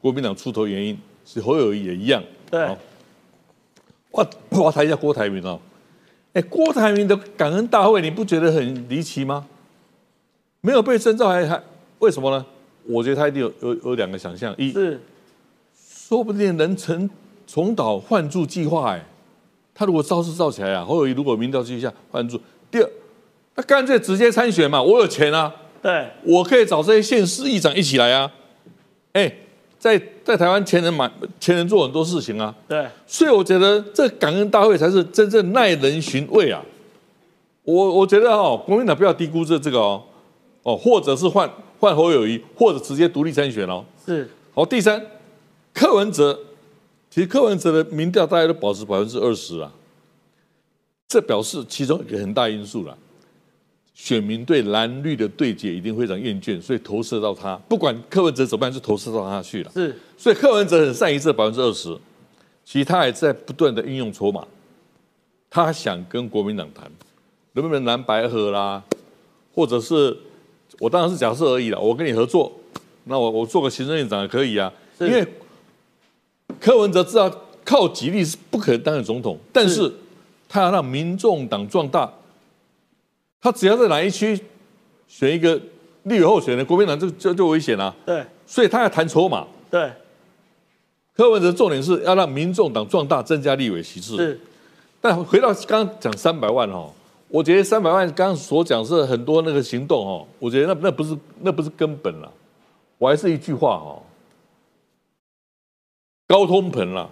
[0.01, 2.25] 国民党出头原因，是侯友谊也一样。
[2.51, 2.79] 对好
[4.13, 5.59] 我我要谈一下郭台铭哦，
[6.35, 9.47] 哎，郭台铭的感恩大会，你不觉得很离奇吗？
[10.61, 11.61] 没有被征召还还
[11.99, 12.47] 为什么呢？
[12.85, 15.01] 我觉得他一定有有有两个想象，一是
[16.09, 17.09] 说不定能成
[17.47, 19.05] 重蹈换柱计划哎，
[19.75, 22.91] 他如果造势造起来啊，侯友谊如果民调继续下换柱，第二，
[23.55, 28.31] 那干脆直接参选嘛，我有钱啊，对，我可以找这些县市议长一起来啊，
[29.13, 29.33] 哎，
[29.83, 36.63] 在在台湾前人买前人做很多事情啊，对，所以我觉得这感恩大会才是真正耐人寻味啊！
[37.65, 40.05] 我我觉得哦，国民党不要低估这这个哦，
[40.63, 43.85] 哦，或者是换换侯友谊，或者直接独立参选哦。
[44.07, 45.05] 是好，第三，
[45.75, 46.39] 柯文哲，
[47.11, 49.73] 其实柯文哲的民调大概都保持百分之二十啊，
[51.09, 52.97] 这表示其中一个很大因素了，
[53.95, 59.71] 选民对蓝绿的对决一定非常厌倦，所以投射到他，不管柯文哲怎么样，就投射到他去了。
[59.75, 59.97] 是。
[60.17, 61.97] 所以柯文哲很善于这百分之二十，
[62.65, 64.47] 其实他还在不断的运用筹码，
[65.51, 66.91] 他想跟国民党谈，
[67.53, 68.83] 能不能蓝白合啦，
[69.55, 70.17] 或者是
[70.79, 72.53] 我当然是假设而已了，我跟你合作，
[73.05, 75.27] 那我我做个行政院长也可以啊，因为
[76.59, 77.31] 柯文哲知道
[77.65, 79.93] 靠极力是不可能当选总统，但是是。
[80.55, 82.13] 他要让民众党壮大，
[83.43, 84.41] 他只要在哪一区
[85.09, 85.61] 选一个
[86.05, 88.25] 立委候选人，国民党就就就危险了、对。
[88.47, 89.47] 所以他要谈筹码。
[89.69, 89.93] 对。
[91.15, 94.17] 柯文哲重点是要让民众党壮大，增加立委席次。
[94.17, 94.41] 是。
[95.01, 96.91] 但回到刚刚讲三百万哦，
[97.27, 102.31] 我觉得三百万刚刚所讲是很多那个行动哦，我觉得那那不是那不是根本啦，
[102.99, 104.01] 我还是一句话哦，
[106.29, 107.11] 高通膨啦，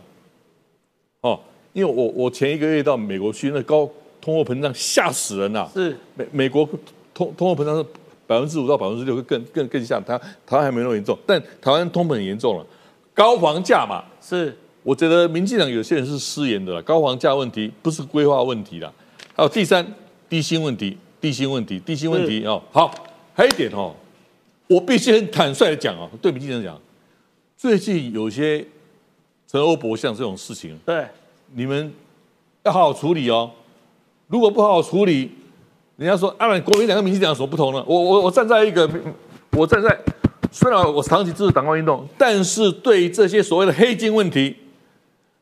[1.23, 1.41] 哦，
[1.73, 3.91] 因为我我前一个月到美国去，那高
[4.21, 6.69] 通货膨胀吓死人啦，是美美国
[7.15, 7.85] 通通货膨胀是
[8.27, 12.67] 百分之五到百分之六，更更更像台台湾还没那么严重，但台湾通膨很严重了，
[13.13, 18.93] 高房价嘛，是我觉得民进党有些人是失言的啦，高房价问题不是规划问题啦。
[19.35, 19.87] 还有第三，
[20.29, 22.63] 低薪问题，低薪问题，低薪问题哦。
[22.71, 22.95] 好，
[23.35, 23.95] 还有一点哦，
[24.69, 26.81] 我必须很坦率的讲哦，对民进党讲，
[27.57, 28.65] 最近有些
[29.49, 31.05] 陈欧博像这种事情，对
[31.55, 31.93] 你们
[32.63, 33.51] 要好好处理哦。
[34.31, 35.31] 如果不好好处理，
[35.97, 37.85] 人家说啊，国民党跟民进党有什么不同呢？
[37.87, 38.89] 我我我站在一个，
[39.57, 39.95] 我站在
[40.53, 44.55] 虽然我长期支持党外运动，但是对于这些所谓的黑金问题，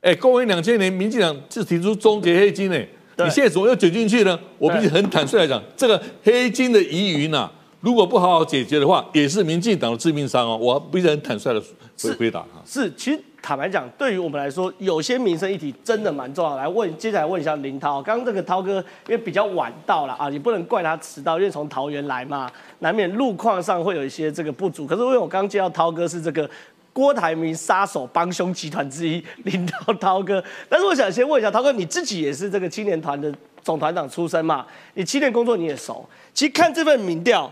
[0.01, 2.77] 哎，公元两千年，民进党是提出终结黑金呢，
[3.15, 4.39] 对你现在怎么又卷进去呢？
[4.57, 10.57] 我必须很坦率来讲，这个黑金的疑云呐、如果不好好解决的话，也是民进党的致命伤哦。
[10.57, 11.63] 我必须很坦率的
[12.03, 12.63] 回回答哈。
[12.65, 16.57] 是，其实坦白讲，对于我们来说，有些民生议题真的蛮重要。
[16.57, 24.87] 来问，接下来问一下林涛，刚刚这个涛哥因为比较晚到了啊，你不能怪他迟到，因为从桃园来嘛，难免路况上会有一些这个不足。
[24.87, 26.49] 可是因为我刚刚接到涛哥是这个。
[26.91, 34.67] 郭台铭杀手帮凶集团之一林涛涛哥，但是我想先问一下涛哥，你自己也是这个青年团的总团长出身嘛？
[34.95, 37.49] 你青年工作你也熟，其实看这份民调，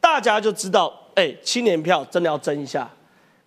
[0.00, 2.90] 大家就知道，哎、青年票真的要争一下。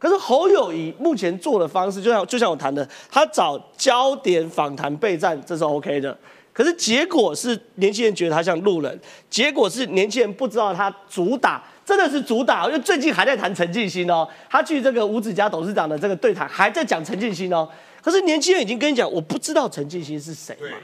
[0.01, 6.17] 可是侯友谊目前做的方式，就像就像我谈的，他找焦点访谈备战，这是 OK 的。
[6.51, 17.69] 可是结果是年轻人觉得他像路人，结果是年轻人不知道他主打真的是主打，因为最近还在谈陈进兴哦，他去这个五子家董事长的这个对谈还在讲陈进兴哦。
[18.01, 20.77] 可是年轻人已经跟你讲，我不知道陈进兴是谁嘛，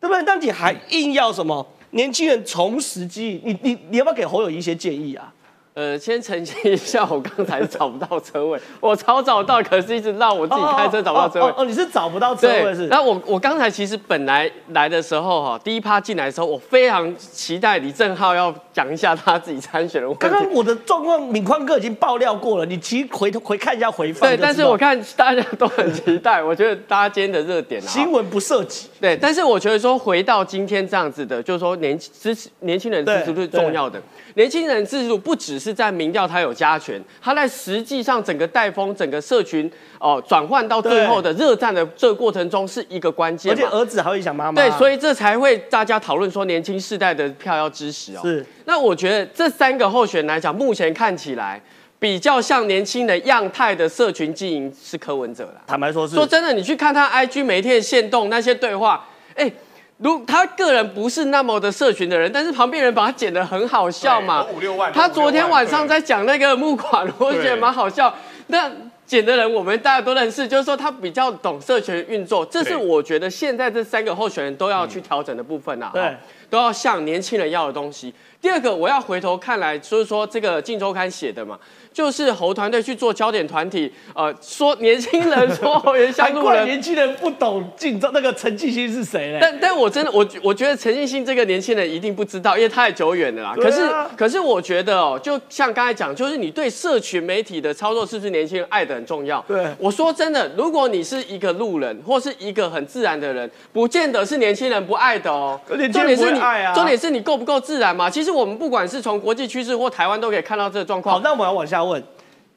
[0.00, 0.22] 对不对？
[0.24, 1.64] 那你还硬要什么？
[1.92, 5.32] 年轻人重拾记忆，你你你要不要给侯友谊一些建议啊？
[5.76, 11.54] 呃，先澄清一下，我刚才找不到车位，我超找到，可是一直让我自己开车找不到车位哦。
[11.58, 20.20] 哦，你是找不到车位是？，那我我刚才其实本来来的时候哈，第一趴进来的时候，我非常期待李正浩要讲一下他自己参选的问题。
[20.26, 34.00] 刚刚我的状况，敏宽哥已经爆料过了，你其实回头回看一下回放对，但是我看大家都很期待，我觉得大家今天的热点啊，新闻不涉及，对，但是我觉得说回到今天这样子的，就是说年支持年轻人支持度是重要的。
[34.36, 43.62] 年轻人支持度不只是在民调他有加权，他在实际上整个带风、整个社群哦转换到最后的热战的这个过程中是一个关键而嘛。
[43.62, 44.62] 且儿子还会想妈妈。
[44.62, 48.20] 对，所以以这才会大家讨论说年轻世代的票要支持哦。
[48.22, 48.44] 是。
[48.66, 51.60] 那我觉得这三个候选人来讲，目前看起来
[51.98, 55.62] 比较像年轻人样态的社群经营是柯文哲啦。
[55.66, 59.50] 坦白说是说真的，你去看他 IG 每一天的线动那些对话，哎、
[59.98, 64.92] 如他个人不是那么的社群的人，但是旁边人把他剪得很好笑嘛五六万。
[64.92, 68.14] 他昨天晚上在讲那个募款， 我觉得蛮好笑。
[68.48, 68.70] 那
[69.06, 75.90] 剪的人我们大家都认识，就是说他比较懂社群运作，这是我觉得现在这三个候选人都要去调整的部分啊。
[75.94, 76.14] 对
[76.48, 78.14] 都要向年轻人要的东西。
[78.46, 81.58] 第二个，我要回头看来，就是说这个《镜周刊》写的嘛，
[81.92, 89.38] 就是侯团队去做焦点团体，呃，说年轻人说侯友宜像难怪路人， 年轻人不懂竞争那个陈继兴是谁嘞？
[89.40, 93.52] 但但我真的，我我觉得陈奕迅这个年轻人一定不知道，因为太久远了啦。
[93.56, 99.44] 对可是啊可是我觉得哦，就像刚才讲，就是你对社群媒体的操作是不是年轻人爱的很重要。
[99.48, 105.60] 对我说真的，如果你是一个路人或是一个很自然的人，不见得是年轻人不爱的哦。
[105.66, 108.08] 重点是你不爱啊重点是你够不够自然嘛？
[108.08, 112.02] 其实我们不管是从国际趋势或台湾都可以看到这个状况好，那我们要往下问。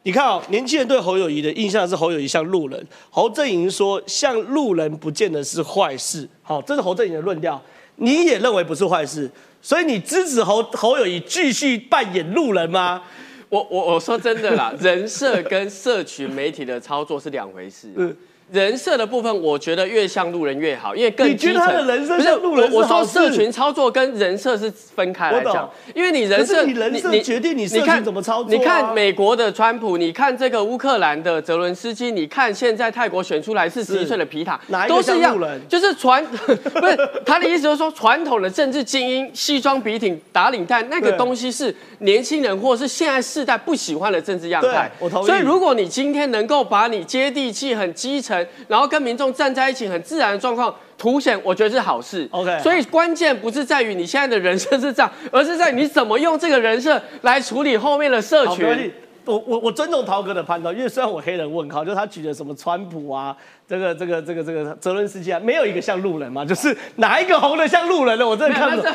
[0.03, 2.87] 你看哦，年轻人对侯友谊的印象是侯友谊像路人。
[3.09, 6.27] 侯正营说，像路人不见得是坏事。
[6.41, 7.61] 好，这是侯正营的论调，
[7.97, 9.29] 你也认为不是坏事，
[9.61, 13.01] 所以你支持侯侯友谊继续扮演路人吗？
[13.49, 17.91] 我我我说真的啦，人设跟社群媒体的操作是两回事。
[17.95, 18.15] 嗯
[18.51, 21.67] 人设的部分，我觉得越像路人越好，因为更你觉得基层。
[21.67, 28.57] 他的人设不是像路人是我我说社群操作跟人设是分开来讲，因为你人设，你人设决定你社群看怎么操作啊。
[28.57, 45.05] 你看美国的川普，你看这个乌克兰的泽伦斯基，你看现在泰国选出来四十一岁的皮塔都是一样就是传 不是他的意思，就是说传统的政治精英西装笔挺打领带那个东西是年轻人或是现在世代不喜欢的政治样态对。
[45.05, 52.27] 我同意所以如果你今天能够把你接地气、很基层，然后跟民众站在一起、很自然的状况凸显，我觉得是好事。
[52.31, 58.91] OK 所以关键不是在于你现在的人设是这样，而是在你怎么用这个人设来处理后面的社群。。
[59.25, 63.35] 我我我尊重陶哥的判断，因为虽然我黑人问号，就是他举的什么川普啊，
[63.67, 68.91] 这个这个这个这个泽伦斯基啊，没有一个像路人嘛，就是哪一个红的像路人的，我真的看不懂。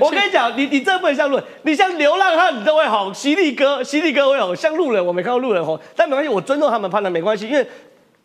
[0.00, 7.64] 我跟你讲，你你这不能像路人，你像流浪汉你都会红，犀利哥犀利哥会红，像路人我没看过路人红，但没关系，我尊重他们判断没关系，因为。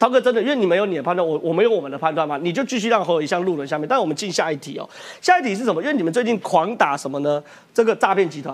[0.03, 3.87] 涛哥真的，因为你们有你的判断，我我们有我们的判断嘛，你就继续让侯友宜像路人下面。
[3.87, 4.89] 但我们进下一题哦，
[5.21, 5.81] 下一题是什么？
[5.81, 7.41] 因为你们最近狂打什么呢？
[7.73, 8.53] 这个诈骗集团。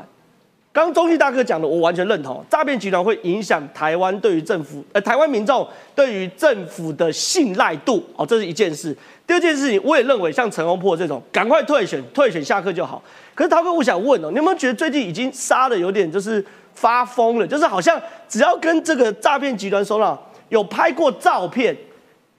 [0.72, 2.46] 刚中信大哥讲的，我完全认同。
[2.52, 8.96] 诈骗集团会影响台湾对于政府，呃，台湾民众对于政府的信赖度，哦，这是一件事。
[9.26, 13.02] 第二件事情，我也认为像陈宏破这种，赶快退选，退选下课就好。
[13.34, 17.48] 可是涛哥，我想问哦，你有没有觉得最近已经杀的有点就是发疯了？
[17.48, 21.76] 就是好像只要跟这个诈骗集团说了有拍过照片，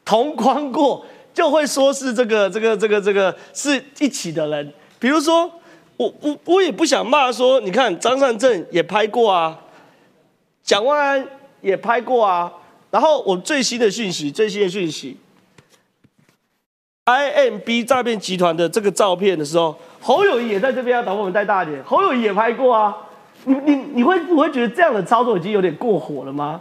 [0.05, 4.73] 同框过，就会说是这个这个这个这个是一起的人。
[4.99, 5.51] 比如说，
[5.97, 9.59] 我我我也不想骂说，你看张善政也拍过啊，
[10.63, 11.27] 蒋万安
[11.61, 12.53] 也拍过啊。
[12.91, 15.17] 然后我最新的讯息，最新的讯息
[17.07, 22.97] ，IMB 诈骗集团的这个照片的时候，侯友谊也在这边要，导我们带大一点，侯友谊也拍过啊。
[23.45, 26.61] 你你你会不会觉得这样的操作已经有点过火了吗？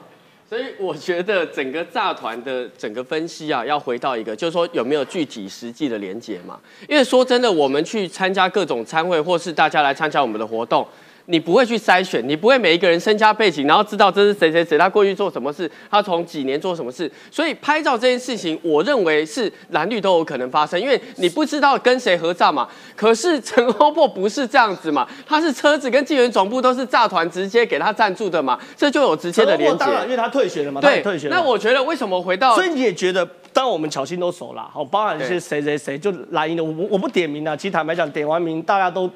[0.49, 6.59] 所以我觉得整个炸团的整个分析啊，要回到一个，就是说有没有具体实际的连结嘛？
[6.87, 10.83] 因为说真的，我们去参加各种参会，或是大家来参加我们的活动。
[11.31, 17.09] 你不会去筛选，你不会每一个人身家背景，然后知道这是谁谁谁，他过去做什么事，他从几年做什么事。
[17.29, 22.67] 所以拍照这件事情，我认为是蓝绿都有可能发生，因为你不知道跟谁合照嘛。
[22.95, 29.91] 可是陈欧珀不是这样子嘛，他是车子跟纪元总部都是炸团直接给他赞助的嘛，这就有直接的连接当。
[29.91, 31.35] 然，因为他退学了嘛，对退学，了。
[31.35, 37.55] 那我觉得为什么回到所以你也觉得，当然我们巧心都熟了，好，包含一些对谁谁谁就蓝营的，我我我不点名了。
[37.55, 39.07] 其实坦白讲，点完名大家都，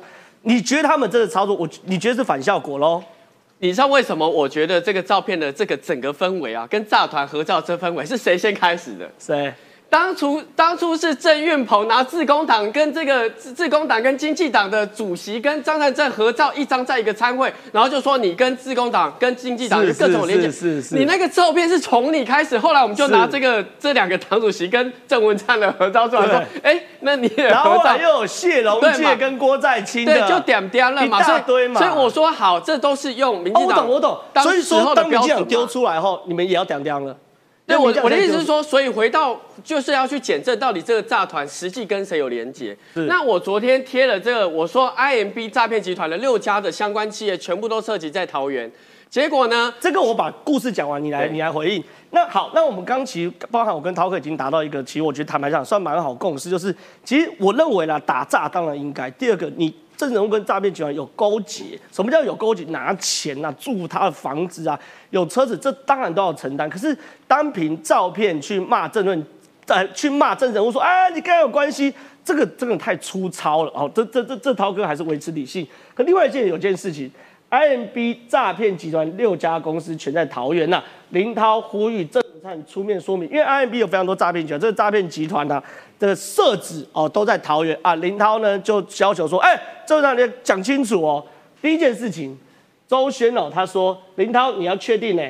[0.44, 3.04] 你觉得他们这个操作，我你觉得是反效果喽？
[3.60, 4.28] 你知道为什么？
[4.28, 9.10] 我觉得这个照片的这个整个氛围啊，跟炸团合照这氛围是谁先开始的？
[9.18, 9.54] 谁？
[9.94, 20.50] 当初当初是郑运鹏拿自工党跟这个自自公党跟经济党的主席跟张善政合照一张，在一个参会，然后就说你跟自工党跟经济党是有各种连接。
[20.50, 27.98] 是是是你那个照片是从你开始，后来我们就拿这个这两个党主席跟郑文灿的合照出来说，哎，那你也合照然后后来。
[28.02, 31.80] 又有谢龙介跟郭在清的，对，就点点了嘛，一所以大堆嘛。
[31.80, 34.44] 所以我说好，这都是用民哦，进党我懂我懂。
[34.44, 35.68] 所以说，当时候的当民进党丢。
[35.68, 37.16] 出来后，你们也要点点了。
[37.74, 42.76] 对我我的意思是说，所以回到就是要去检证到底这个诈团实际跟谁有连结。
[42.94, 48.72] 那我昨天贴了这个，我说 IMB 诈骗集团的六家的相关企业全部都涉及在桃园，
[49.10, 49.74] 结果呢？
[49.80, 51.84] 这个我把故事讲完，你来你来回应。
[52.12, 59.10] 那好，那我们刚其实包含我跟涛哥已经达到一个，其实我觉得坦白讲算蛮好共识，就是其实我认为啦，打诈当然应该。
[59.12, 62.64] 第二个，你郑人跟诈骗集团有勾结，什么叫有勾结？
[62.66, 64.78] 拿钱啊，住他的房子啊，
[65.12, 66.70] 有车子，这当然都要承担。
[66.70, 66.96] 可是
[67.28, 69.26] 单凭照片去骂郑论，
[69.66, 73.90] 在去骂郑人物说，啊，你跟他有关系，这个真的太粗糙了哦。
[73.94, 75.66] 这这这这涛哥还是维持理性。
[75.94, 77.10] 可另外一件有件事情
[77.50, 80.84] ，IMB 诈骗集团六家公司全在桃园呐。
[81.10, 85.64] 林涛呼吁郑文灿出面说明，因为 IMB 有非常多诈骗集团，这个诈骗集团呢
[85.98, 87.96] 的设置哦都在桃园啊。
[87.96, 91.24] 林涛呢就要求说，哎，郑文灿你讲清楚哦。
[91.62, 92.38] 第一件事情，
[92.86, 95.24] 周宣哦他说，林涛你要确定呢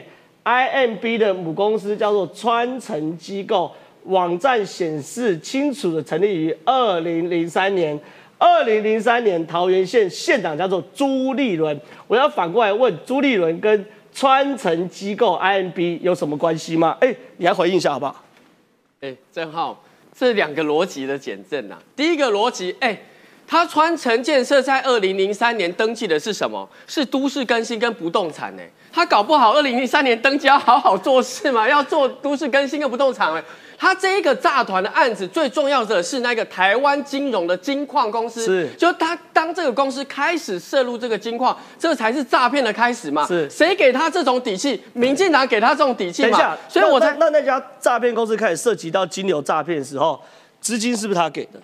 [0.44, 3.72] ，IMB 的母公司叫做川城机构。
[4.06, 7.98] 网站显示清楚的成立于二零零三年，
[8.38, 11.80] 二零零三年桃园县县长叫做朱立伦。
[12.06, 16.98] 我要反过来问朱立伦跟穿城机构 IMB 有什么关系吗？
[17.02, 18.24] 哎，你来回应一下好不好？
[19.02, 19.84] 哎，正浩，
[20.16, 21.82] 这两个逻辑的简证啊。
[21.96, 22.98] 第一个逻辑，哎，
[23.48, 26.68] 他川城建设在二零零三年登记的是什么？
[26.88, 28.64] 是都市更新跟不动产呢？
[28.92, 33.44] 他搞不好二零零三年登记要好好做事嘛，要做都市更新跟不动产哎。
[33.76, 43.28] 他这一个诈团的案子，最重要的是那个台湾金融的金矿公司，是，就他当这个公司开始涉入这个金矿，这才是诈骗的开始嘛？
[43.28, 44.82] 是，谁给他这种底气？
[44.94, 46.58] 民进党给他这种底气嘛？
[46.70, 50.22] 所以我才那那家诈骗公司开始涉及到金流诈骗的时候，
[50.62, 51.60] 资金是不是他给的？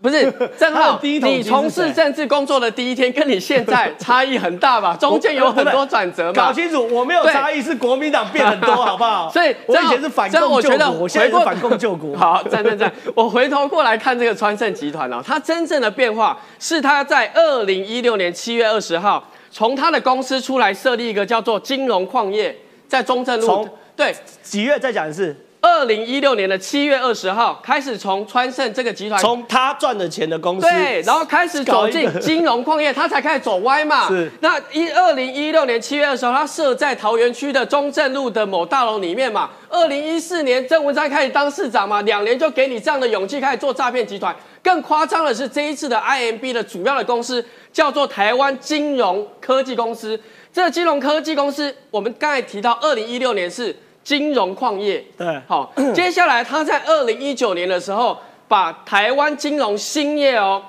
[0.00, 4.96] 不是正好， 你从事政治工作的第一天，跟你现在差异很大吧？
[5.00, 6.32] 中间有很多转折嘛。
[6.32, 9.28] 搞清楚，我没有差异，是国民党变很多， 好不好？
[9.30, 12.16] 所以我以前是反共救国，我现在是反共救国。
[12.16, 23.68] 好，站站站，我回头过来看这个川盛集团哦，它真正的变化是它在二零一六年七月二十号，从它的公司出来设立一个叫做金融矿业，在中正路。
[23.96, 25.36] 对，几月再讲一次？
[25.60, 34.06] 二零一六年的七月二十号开始，从川盛这个集团，从他赚的钱的公司，对，然后开始走进金融矿业，他才开始走歪嘛。
[34.08, 34.30] 是。
[34.40, 39.50] 那一二零一六年七月二十号，他设在桃园区的中正路的某大楼里面嘛。
[39.68, 44.34] 二零一四年，郑文灿开始当市长嘛，两年就给你这样的勇气，开始做诈骗集团。
[44.62, 50.18] 更夸张的是，这一次的 IMB 的主要的公司叫做台湾金融科技公司。
[50.52, 53.74] 这个金融科技公司，我们刚才提到，二零一六年是。
[54.08, 60.62] 金融矿业，对，好， 接下来他在二零一九年的时候，把台湾金融兴业哦，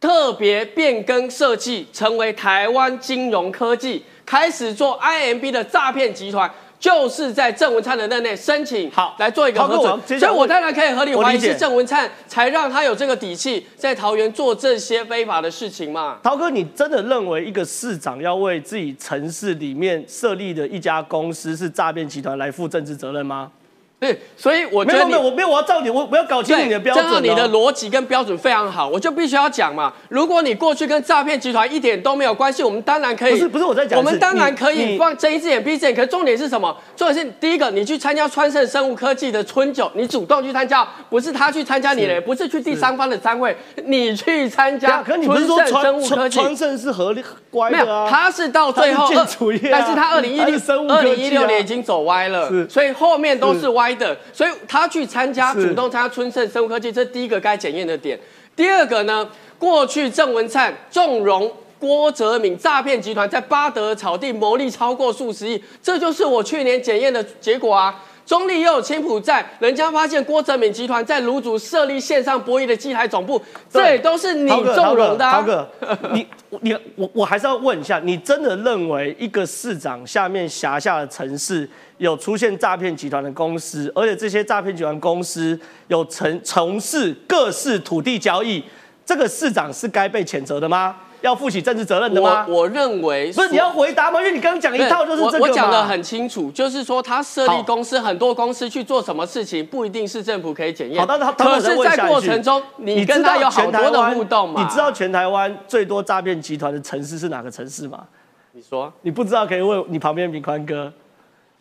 [0.00, 6.50] 特别变更设计，成为台湾金融科技，开始做 IMB 的诈骗集团。
[6.78, 16.18] 就是在郑文灿的任内申请好来做一个核准，所以我当然可以合理怀疑是郑文灿才让他有这个底气在桃园做这些非法的事情嘛？
[16.22, 23.50] 涛哥，你真的认为一个市长要为自己城市里面设立的一家公司是诈骗集团来负政治责任吗？
[23.98, 27.02] 对，所以我觉得没有，我没有，我要照你，我我要搞清楚你的标准。
[27.02, 29.90] 正好你的逻辑跟标准非常好，我就必须要讲嘛。
[30.10, 33.32] 如果你过去跟诈骗集团一点都没有关系，我们当然可以。
[33.32, 35.94] 不是不是我在讲，我们当然可以放睁一只眼闭一只眼。
[35.94, 36.76] 可是重点是什么？
[36.94, 45.02] 重点是第一个，你去参加川盛生物科技的春酒，你主动去参加，不是他去参加你的，不是去第三方的参会，你去参加。
[45.02, 48.06] 可你不是说生物科技川盛是合理乖的啊？
[48.10, 49.08] 他是到最后，
[49.70, 54.50] 但是他二零一六二零一六年已经走歪了，所以后面都是歪的，所以。
[54.68, 58.18] 他去参加，主动参加春盛生物科技，这是第一个该检验的点。
[58.54, 59.28] 第二个呢，
[59.58, 68.02] 过去郑文灿纵容郭泽敏诈骗集团在巴德草地牟利超过数十亿，这就是我去年检验的结果啊。
[68.26, 75.30] 中立又有青浦站，人家发现郭泽敏集团在卢竹设立线上博弈的机台总部，这也都是你纵容的。
[75.30, 75.68] 涛哥，
[76.12, 76.26] 你
[76.60, 81.68] 你我我还是要问一下，你真的认为一个市长下面辖下的城市？
[81.98, 85.58] 有出现诈骗集团的公司，而且这些诈骗集团公司
[85.88, 88.62] 有从从事各式土地交易，
[89.06, 90.96] 这个市长是该被谴责的吗？
[91.26, 92.46] 要负起政治责任的吗？
[92.48, 94.20] 我认为不是你要回答吗？
[94.20, 100.98] 因为你刚刚讲一套就是这个我讲的很清楚，就是说他设立公司，很多公司去做什么事情，不一定是政府可以检验。
[100.98, 104.62] 好，但是可是，在过程中，你跟他有好多的互动嘛？
[104.62, 108.04] 你知道全台湾最多诈骗集团的城市是哪个城市吗？
[108.52, 110.92] 你说，你不知道可以问你旁边明宽哥。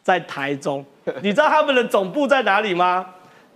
[0.03, 0.85] 在台中，
[1.23, 3.03] 你知道他们的总部在哪里吗？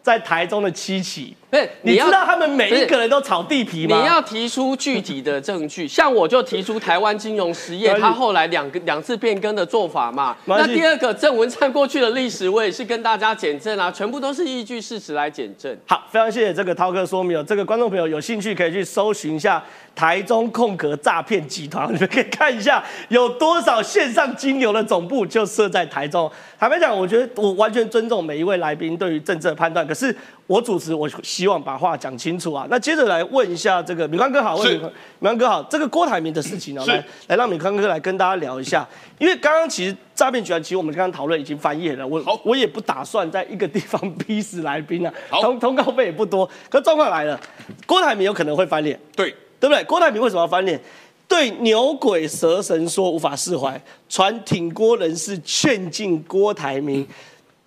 [0.02, 1.36] 在台中的七期。
[1.82, 4.00] 你知道他们每一个人都炒地皮吗？
[4.00, 10.38] 你要提出具体的证据， 像我就提出台湾金融实业，他后来两个两次变更的做法嘛。
[10.46, 15.76] 那第二个郑文灿过去的历史，我也是跟大家检证啊，全部都是依据事实来检证。
[15.88, 17.44] 好，非常谢谢这个涛哥说明哦。
[17.48, 19.64] 这个观众朋友有兴趣可以去搜寻一下
[19.96, 26.32] 台中空格诈骗集团，你们可以看一下有多少线上金牛的总部就设在台中。
[26.60, 31.10] 坦白讲，我觉得我完全尊重每一位来宾对于政治的判断，可是我主持我。
[31.40, 32.68] 希望把话讲清楚啊。
[32.70, 38.86] 那接着来问一下这个米宽哥好，问是米宽米宽哥好，这个郭台铭的事情呢，是来来让米宽哥来跟大家聊一下，
[39.20, 47.40] 因为刚刚其实诈骗局案，其实我们刚刚讨论已经翻页了，我我也不打算在一个地方逼死来宾啊，好通通告费也不多，可状况来了，
[47.86, 49.00] 郭台铭有可能会翻脸。
[49.16, 49.82] 对，对不对？
[49.86, 50.78] 郭台铭为什么要翻脸？
[51.26, 53.80] 对牛鬼蛇神说无法释怀，
[54.10, 57.08] 传挺郭人士劝进郭台铭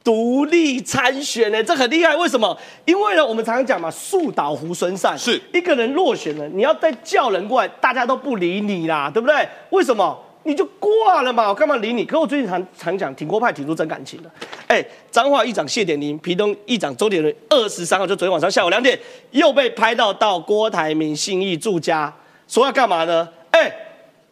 [0.04, 2.16] 独立参选呢，这很厉害。
[2.16, 2.56] 为什么？
[2.84, 9.48] 因为呢，我们常常讲嘛，树倒猢狲散，是一个人落选了，你要再叫人过来，大家都不理你啦，对不对？
[9.70, 10.18] 为什么？
[10.44, 12.04] 你就挂了嘛，我干嘛理你？
[12.04, 14.30] 可我最近常常讲，挺郭派挺出真感情的。
[14.66, 18.98] 哎，彰化议长谢点林、屏东议长周点伦，二十三号就昨天晚上下午两点，
[19.30, 22.12] 又被拍到到郭台铭信义住家，
[22.48, 23.28] 说要干嘛呢？
[23.52, 23.72] 哎，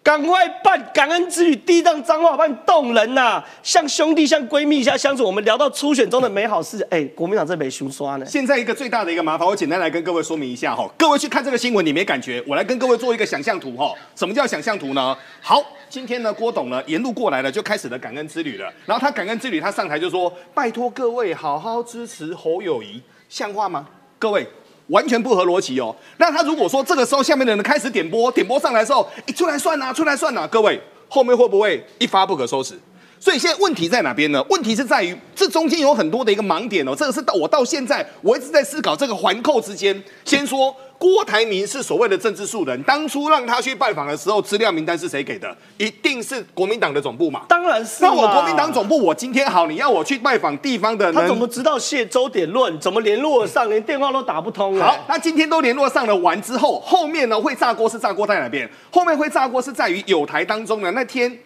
[0.03, 5.25] 赶快办感恩之旅，第一张彰化办动人呐、像兄弟、像闺蜜一下相处。
[5.25, 8.25] 我们聊到初选中的美好事，哎，国民党这没熊刷呢。
[8.25, 10.91] 现在一个最大的一个麻烦，我简单来跟各位说明一下哈。
[10.97, 12.43] 各位去看这个新闻，你没感觉？
[12.47, 13.95] 我来跟各位做一个想象图哈。
[14.17, 15.15] 什么叫想象图呢？
[15.43, 18.73] 好，今天呢，郭董呢沿路过来了，就开始了感恩之旅了。
[18.87, 23.87] 然后他感恩之旅，他上台就说：“拜托各位好好支持侯友谊，像话吗？”
[24.19, 24.47] 各位。
[24.91, 25.95] 完全不合逻辑哦。
[26.19, 32.79] 那他如果说这个时候下面的人开始点播，点播上来的时候，一出来算呐、出来算呐、各位后面会不会一发不可收拾？
[33.19, 34.43] 所以现在问题在哪边呢？
[34.49, 36.95] 问题是在于这中间有很多的一个盲点哦。
[36.97, 40.03] 这个是到我到现在我一直在思考这个环扣之间。
[40.25, 45.57] 先说郭台铭是所谓的政治素人，当初让他去拜访的时候，资料名单是谁给的？
[45.79, 47.41] 一定是国民党的总部嘛。
[47.49, 52.79] 当然是那我国民党总部，我今天好，你要我去拜访地方的人他怎么，知道谢周点论？
[52.79, 53.67] 怎么联络上？
[53.71, 58.69] 连电话都打不通、哎好，那今天都联络上了，完之后，后面呢会炸锅是炸锅在哪边？
[58.93, 61.39] 后面会炸锅是在于有台当中呢那天。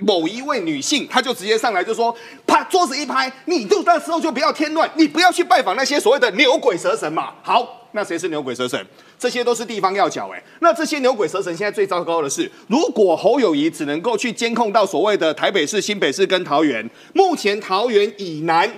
[0.00, 2.14] 某一位女性，她就直接上来就说，
[2.46, 7.32] 啪桌子一拍，你就那时候就不要添乱，你不要去拜访那些所谓的牛鬼蛇神嘛。
[7.42, 8.78] 好，那谁是牛鬼蛇神？
[9.18, 10.42] 这些都是地方要缴哎。
[10.60, 18.70] 那这些牛鬼蛇神现在最糟糕的是，如果侯友谊只能够去监控到所谓的台北市、新北市跟桃园，目前桃园以南，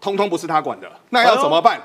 [0.00, 1.80] 通通不是他管的，那要怎么办？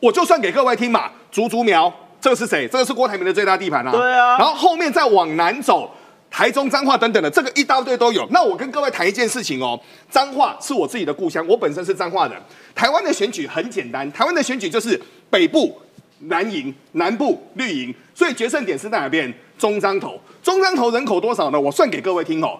[0.00, 2.66] 我就算给各位听嘛，竹竹苗，这个是谁？
[2.66, 3.92] 这个是郭台铭的最大地盘啊。
[3.92, 5.88] 对啊然后后面再往南走，
[6.28, 8.26] 台中、彰化等等的，这个一大堆都有。
[8.30, 9.78] 那我跟各位谈一件事情哦，
[10.10, 12.36] 彰化是我自己的故乡，我本身是彰化人。
[12.74, 15.80] 台湾的选举很简单，台湾的选举就是北部
[16.28, 19.32] 蓝营，南部绿营，所以决胜点是在哪边？
[19.58, 21.60] 中彰投，中彰投人口多少呢？
[21.60, 22.58] 我算给各位听哦。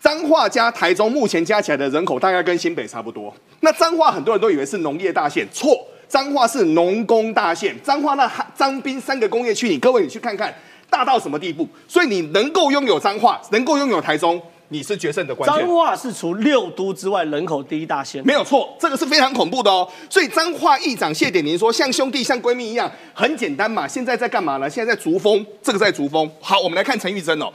[0.00, 3.34] 彰化加台中目前加起来的人口大概跟新北差不多。
[3.60, 7.74] 那彰化很多人都以为是农业大县，错，彰化是农工大县。
[7.82, 10.52] 彰化那彰滨三个工业区，你各位你去看看，
[10.90, 11.66] 大到什么地步？
[11.88, 15.74] 所以你能够拥有彰化，能够拥有台中，你是决胜的关键彰。
[15.74, 19.88] 化是除六都之外人口第一大县，没有错，这个是非常恐怖的哦。
[20.08, 23.86] 所以彰化议长谢点林说，像兄弟像闺蜜一样，很简单嘛。
[23.86, 24.68] 现在在干嘛呢？
[24.68, 26.30] 现在在逐风，这个在逐风。
[26.40, 27.46] 好，我们来看陈玉珍哦。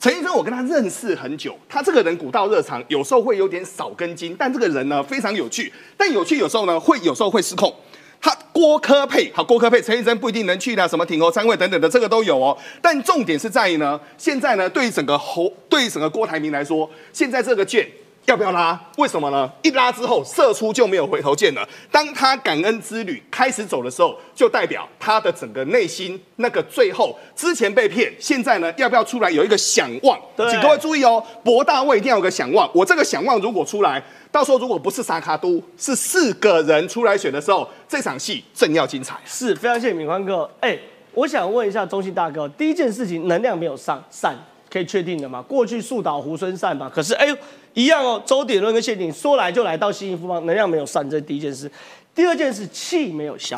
[0.00, 7.74] 陈玉珍，我跟他认识很久，他这个人古道热肠，有时候会有点少根筋，但这个人呢非常有趣，但有趣有时候呢会有时候会失控。
[8.20, 12.56] 他郭科配好，郭科配陈玉珍不一定能去的，什么挺侯参会等等的，这个都有哦。
[12.82, 17.88] 但重点是在于呢，现在呢对于整个侯，对于整个郭台铭来说，现在这个券
[18.24, 18.78] 要不要拉？
[18.98, 19.50] 为什么呢？
[19.62, 21.66] 一拉之后，射出就没有回头箭了。
[21.90, 30.18] 当他感恩之旅开始走的时候，就代表他的整个内心那个最后之前被骗，现在呢要不要出来有一个想望？
[30.36, 32.68] 对请各位注意哦，博大卫一定要有个想望。
[32.74, 39.18] 我这个想望如果出来，到时候如果不是沙卡都，是四个人出来选的时候，这场戏正要精彩。
[39.24, 40.48] 是非常谢谢敏宽哥。
[40.60, 40.78] 哎，
[41.14, 44.36] 我想问一下中信大哥，第一件事情能量没有上散，
[44.70, 45.40] 可以确定的嘛？
[45.42, 47.26] 过去树倒猢狲散嘛，可是哎
[47.72, 51.70] 一样哦，周点论跟谢鼎说来就来到新义富邦，能量没有散，这是第一件事。
[52.14, 53.56] 第二件事气没有消，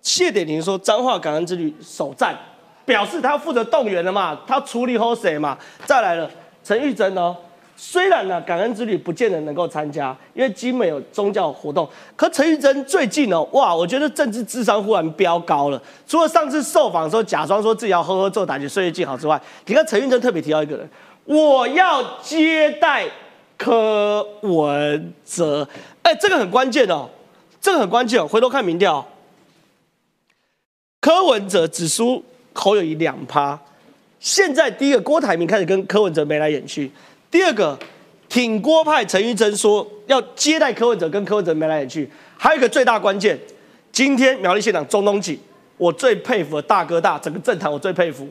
[0.00, 2.34] 谢点林说彰化感恩之旅首战，
[2.84, 5.58] 表示他负责动员了嘛，他处理好谁嘛？
[5.84, 6.30] 再来了，
[6.64, 7.36] 陈玉珍哦。
[7.76, 11.86] 虽然呢，感恩之旅不见得能够参加，因为金美有宗教活动。
[12.16, 15.80] 可陈玉珍最近呢，哇，我觉得政治智商忽然飙高了。
[16.06, 20.88] 除了上次受访的时候假装说自己要呵呵做打击岁月静好之外，你看陈玉珍特别提到一个人，
[21.26, 23.04] 我要接待
[23.58, 25.68] 柯文哲，
[26.02, 27.08] 哎，这个很关键哦，
[27.60, 28.26] 这个很关键哦。
[28.26, 29.06] 回头看民调，
[31.00, 32.24] 柯文哲只输
[32.54, 33.58] 侯友谊两趴。
[34.18, 36.90] 现在第一个郭台铭开始跟柯文哲眉来眼去，
[37.30, 37.78] 第二个
[38.28, 42.10] 挺郭派陈玉珍说要接待柯文哲，跟柯文哲眉来眼去。
[42.36, 43.38] 还有一个最大关键，
[43.92, 45.38] 今天苗栗县长钟东锦，
[45.76, 48.28] 我最佩服的大哥大，整个政坛我最佩服，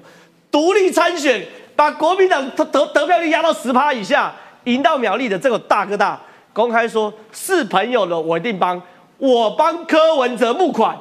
[0.51, 4.35] 独立参选，把国民党得得得票率压到十趴以下，
[4.65, 6.21] 赢到苗栗的这个大哥大，
[6.53, 8.81] 公开说是朋友的我一定帮，
[9.17, 10.95] 我帮柯文哲募款。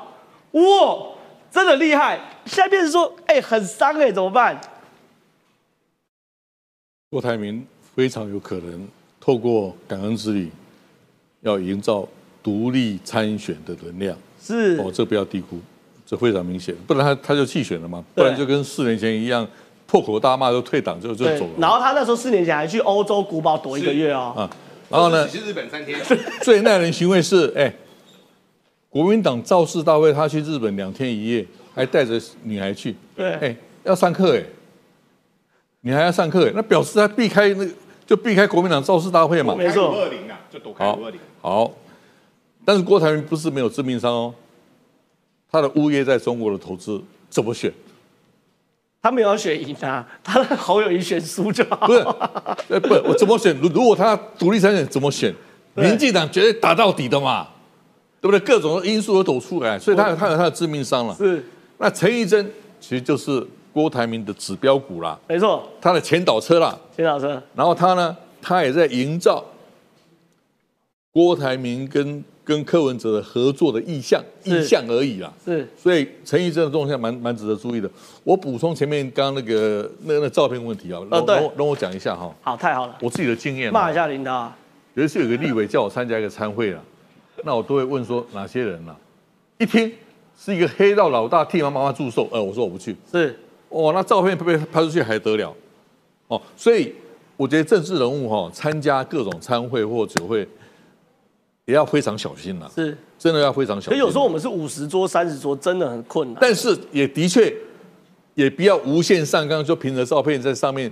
[0.52, 0.62] 哇，
[1.50, 2.18] 真的厉害！
[2.46, 4.60] 现在变成说，哎、很伤哎、怎么办？
[7.10, 8.88] 郭台铭非常有可能
[9.20, 10.50] 透过感恩之旅，
[11.42, 12.06] 要营造
[12.42, 14.16] 独立参选的能量。
[14.42, 14.76] 是。
[14.78, 15.58] 哦，这不要低估，
[16.04, 19.46] 这非常明显，不然他他就弃选了嘛，不然就跟四年前一样，
[19.86, 21.52] 破口大骂就退党就就走了。
[21.58, 24.34] 然后他那时候四年前还去欧洲古堡躲一个月哦。
[24.36, 24.50] 啊，
[24.90, 25.98] 然后呢，去日本三天，
[26.42, 27.72] 最耐人寻味是，哎，
[28.90, 33.32] 国民党造势大会，他去日本两天一夜，还带着女孩去，对。
[33.34, 34.42] 哎，要上课哎，
[35.80, 37.70] 你还要上课哎，那表示他避开那个
[38.06, 39.54] 就避开国民党造势大会嘛。
[39.54, 41.20] 没错五二零啊，就躲开好五二零。
[41.40, 41.70] 好，
[42.64, 44.34] 但是郭台铭不是没有致命伤哦，
[45.50, 47.72] 他的物业在中国的投资怎么选？
[49.02, 51.86] 他没有要选赢啊，他的好友也选输就好。
[51.86, 52.00] 不是，
[52.68, 53.54] 呃，不，我怎么选？
[53.60, 55.34] 如如果他独立参选，怎么选？
[55.74, 57.48] 民进党绝对打到底的嘛，
[58.20, 58.40] 对不对？
[58.40, 61.14] 各种因素都抖出来，所以他有他有他的致命伤了。
[61.14, 61.44] 是，
[61.76, 62.50] 那陈义珍
[62.80, 66.78] 其实就是郭台铭的指标股啦，没错，他的前导车啦。
[66.94, 69.44] 前导车，然后他呢，他也在营造
[71.12, 75.32] 郭台铭跟跟柯文哲的合作的意向，意向而已啦。
[75.44, 77.90] 是所以陈义正的动向蛮蛮值得注意的。
[78.22, 82.32] 我补充前面刚刚那个那那照片问题啊，容对容容我讲一下哈。
[82.42, 84.56] 好，太好了，我自己的经验啊，骂一下领导啊。
[84.94, 86.80] 有一次有个立委叫我参加一个参会啊，
[87.42, 88.94] 那我都会问说哪些人啊、
[89.58, 89.92] 一听
[90.38, 92.94] 是一个黑道老大替他妈妈祝寿，呃，我说我不去。
[93.10, 93.36] 是
[93.74, 95.52] 哦，那照片被拍出去还得了？
[96.28, 96.94] 哦，所以
[97.36, 100.46] 我觉得政治人物哈、参加各种参会或酒会，
[101.64, 103.90] 也要非常小心啦，是，真的要非常小心。
[103.90, 106.38] 可有时候我们是五十桌、三十桌，真的很困难。
[106.40, 107.52] 但是也的确，
[108.34, 110.90] 也不要无限上纲，就凭着照片在上面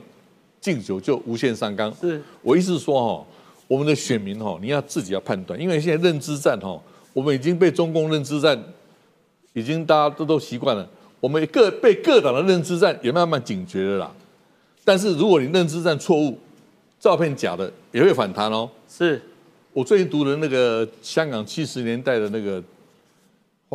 [0.61, 1.95] 敬酒就无限上纲。
[2.01, 3.26] 是我意思是说哈，
[3.68, 6.76] 我们的选民哈，你要自己要判断，因为现在认知战哈，
[7.12, 8.61] 我们已经被中共认知战，
[9.53, 10.89] 已经大家都都习惯了，
[11.23, 14.12] 我们各被各党的认知战也慢慢警觉了啦。
[14.83, 16.37] 但是如果你认知战错误，
[16.99, 18.68] 照片假的也会反弹哦。
[18.89, 19.23] 是
[19.73, 22.61] 我最近读的那个香港七十年代的那个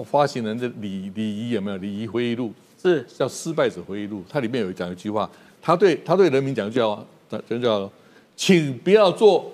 [0.04, 2.52] 发行人的礼礼仪有没有礼仪回忆录？
[2.84, 5.30] 是叫《失败者回忆录》，它里面有讲一句话，
[5.62, 7.02] 他对他对人民讲一句话，
[7.50, 7.90] 讲叫
[8.36, 9.50] “请不要做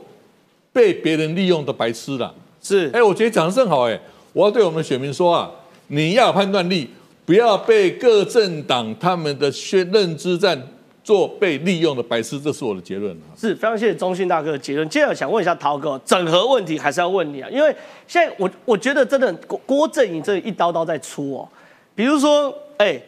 [0.71, 2.33] 被别人利用的白痴啦”。
[2.59, 4.01] 是，哎，我觉得讲的正好，哎，
[4.33, 5.51] 我要对我们的选民说啊，
[5.89, 6.89] 你要有判断力，
[7.25, 10.61] 不要被各政党他们的宣认知战
[11.03, 13.31] 做被利用的白痴，这是我的结论啊。
[13.37, 14.87] 是非常谢谢中信大哥的结论。
[14.89, 17.75] 接着想问一下涛哥，整合问题还是要问你啊，因为
[18.07, 21.47] 现在我我觉得真的郭郭正颖这一刀刀在出哦，
[21.95, 23.01] 比如说，哎，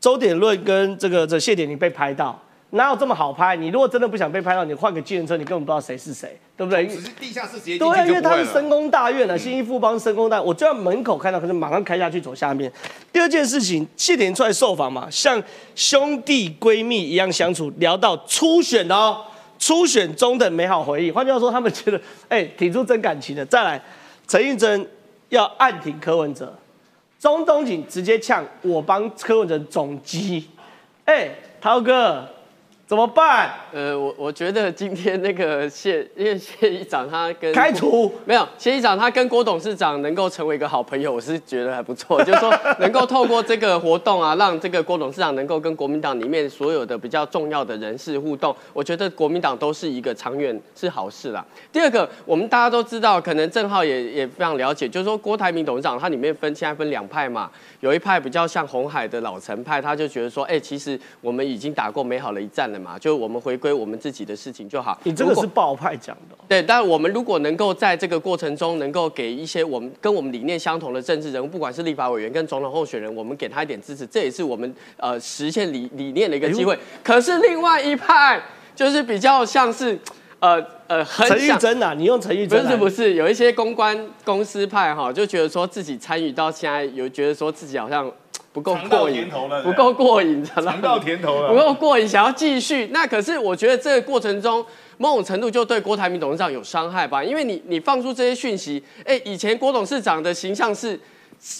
[0.00, 2.40] 周点论跟这个这谢点玲被拍到，
[2.74, 3.54] 哪有这么好拍？
[3.54, 6.86] 你如果真的不想被拍到，你换个计程车，你根本不知道谁是谁，对不对？
[6.86, 8.44] 只是地下室直接进对啊，因为去就不会了。
[8.44, 12.72] 他是深宫大院了，新一富邦深宫大院，我就在门口看到，可是马上开下去走下面。
[13.12, 15.42] 第二件事情，谢霆出来受访嘛，像
[15.74, 19.22] 兄弟闺蜜一样相处，聊到初选的哦，
[19.58, 21.10] 初选中的美好回忆。
[21.10, 22.00] 换句话说，他们觉得
[22.30, 23.44] 哎，挺出真感情的。
[23.44, 23.78] 再来，
[24.26, 24.88] 陈玉珍
[25.28, 26.56] 要暗挺柯文哲，
[27.18, 30.48] 钟东锦直接呛我帮柯文哲总机，
[31.04, 31.28] 哎，
[31.60, 32.26] 涛哥
[32.92, 33.50] 怎么办？
[33.72, 42.20] 呃，我我觉得今天那个谢， 因为谢议长他跟开除没有谢议长他跟郭董事长能够成为一个好朋友，我是觉得还不错。
[42.22, 51.42] 就是说能够透过这个活动啊，让这个郭董事长能够跟国民党里面所有的比较重要的人士互动，我觉得国民党都是一个长远是好事啦。
[51.72, 64.98] 第二个，我们大家都知道，可能郑浩也也非常了解，就是说郭台铭董事长他里面分现在分两派嘛，有一派比较像红海的老陈派，他就觉得说，哎、其实我们已经打过美好的一战了嘛，就我们回归我们自己的事情就好。
[65.04, 76.76] 你这个是爆派讲的哦、对，但我们如果能够在这个过程中，能够给一些我们跟我们理念相同的政治人物，不管是立法委员跟总统候选人，我们给他一点支持，这也是我们呃实现理理念的一个机会。
[77.04, 78.42] 可是另外一派
[78.74, 79.98] 就是比较像是
[80.40, 81.52] 呃呃很陈玉。
[81.58, 88.10] 珍呐、你用陈玉不珍不是不是，有一些公关公司派哈，就觉得说自己参与到现在，有觉得说自己好像
[88.52, 89.28] 不够过瘾
[89.64, 91.64] 不够过瘾，尝尝到甜头了不了。
[91.64, 92.88] 够过瘾，想要继续。
[92.92, 94.64] 那可是我觉得这个过程中，
[94.98, 100.98] 某种程度就对郭台铭董事长有伤害吧，因为你你放出这些讯息，哎，以前郭董事长的形象是。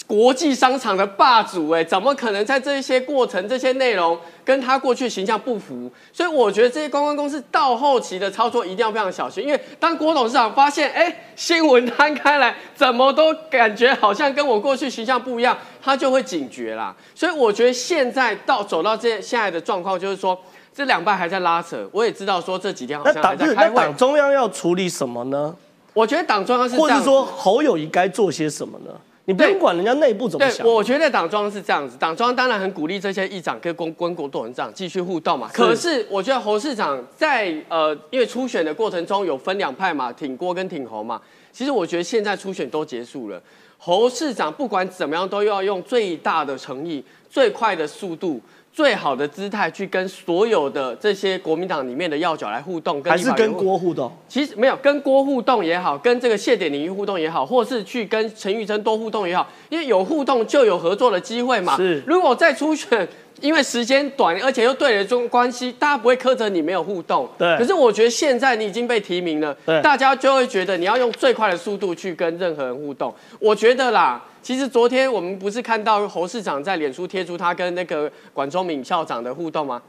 [0.06, 5.90] 国际商场的霸主，哎，怎么可能在这些过程、这些内容跟他过去形象不符？
[6.12, 16.94] 所以我觉得这些公关公司到后期的操作一定要非常小心，因为当郭董事长发现，哎，新闻摊开来，怎么都感觉好像跟我过去形象不一样，他就会警觉啦。
[17.12, 20.38] 所以我觉得现在到走到这现在的状况，就是说
[20.72, 21.88] 这两派还在拉扯。
[21.90, 25.56] 我也知道说这几天好像在开会，党中央要处理什么呢？
[25.92, 28.92] 我觉得党中央是或者说侯友谊该做些什么呢？
[29.24, 30.66] 你不用管人家内部怎么对，想。
[30.66, 35.48] 我觉得党中央是这样子，党中央当然很鼓励这些议长跟公跟国董事长继续互动嘛。
[35.52, 41.20] 可是我觉得侯市长在呃，因为初选的过程中有分两派嘛，挺郭跟挺侯嘛。
[41.52, 43.40] 其实我觉得现在初选都结束了，
[43.78, 48.40] 侯市长不管怎么样都要用最大的诚意、最快的速度。
[48.72, 54.10] 最好的姿态去跟所有的这些国民党里面的要角来互动，还是跟郭互动？
[54.26, 61.76] 其实没有跟郭互动也好，跟这个谢点领域互动也好，或是去跟陈玉珍多互动也好，因为有互动就有合作的机会嘛。
[61.76, 63.06] 是，如果再初选，
[63.40, 67.28] 因为时间短，而且又对了中关系，大家不会苛责你没有互动。
[67.38, 67.56] 对。
[67.58, 73.14] 可是我觉得现在你已经被提名了，对，大家就会觉得你要用最快的速度去跟任何人互动。
[73.38, 74.22] 我觉得啦。
[74.42, 79.80] 其实昨天我们不是看到侯市长在脸书贴出他跟那个管中敏校长的互动吗？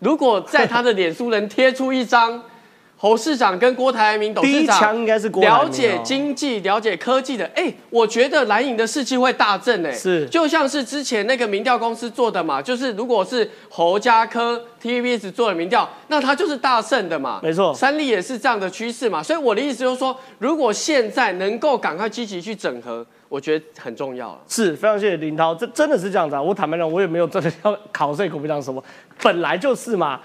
[0.00, 2.42] 如果在他的脸书能贴出一张
[3.02, 23.04] 侯市长跟郭台铭董事长应该是了解经济、了解科技的，哎，我觉得蓝营的士气会大振，哎，是，就像是之前那个民调公司做的嘛，就是如果是侯家科 TVBS 做的民调，那他就是大胜的嘛，没错，三立也是这样的趋势嘛，所以我的意思就是说，如果现在能够赶快积极去整合。
[23.28, 26.42] 我觉得很重要是非常谢谢林涛，这真的是这样子啊！
[26.42, 28.80] 我坦白讲，我也没有真的要考这口民党什么，
[29.20, 30.20] 本来就是嘛。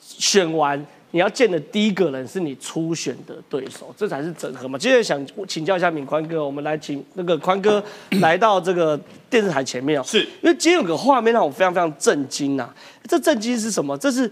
[0.00, 4.78] 选完你要见的第一个人是你初选的对手，这才是整合嘛。
[4.78, 7.82] 接着想请教一下敏宽哥，我们来请那个宽哥
[8.20, 8.98] 来到这个
[9.30, 12.68] 电视台前面哦，是因为今天有个画面让我非常非常震惊呐！
[13.08, 13.96] 这震惊是什么？
[13.96, 14.30] 这是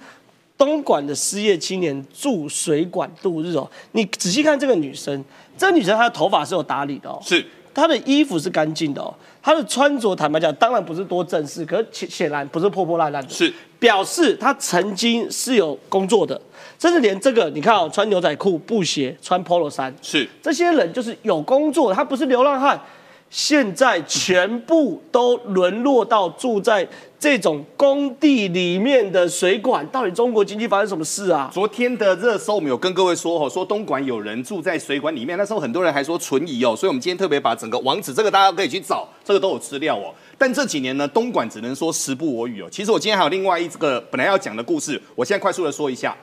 [0.58, 3.70] 东莞的失业青年住水管度日哦。
[3.92, 5.24] 你仔细看这个女生，
[5.56, 7.44] 这个女生她的头发是有打理的哦，是。
[7.76, 9.12] 他的衣服是干净的哦，
[9.42, 16.40] 他的穿着坦白讲，当然不是多正式，可是显显然不是破破烂烂的，是表示他曾经是有工作的，
[16.78, 22.80] 甚至连这个你看哦，穿牛仔裤、布鞋、穿 polo 衫，是这些人就是有工作，他不是流浪汉。
[23.28, 26.86] 现在全部都沦落到住在
[27.18, 31.50] 这种工地里面的水管，到底中国经济发生什么事啊？
[31.52, 40.14] 昨天的热搜我们有跟各位说哦，说东莞有人住在水管里面，那时候很多人还说存疑哦，所以我们今天特别把整个网址，这个大家可以去找，这个都有资料哦。
[40.38, 42.68] 但这几年呢，东莞只能说时不我与哦。
[42.70, 46.14] 其实我今天还有另外一个本来要讲的故事，我现在快速的说一下。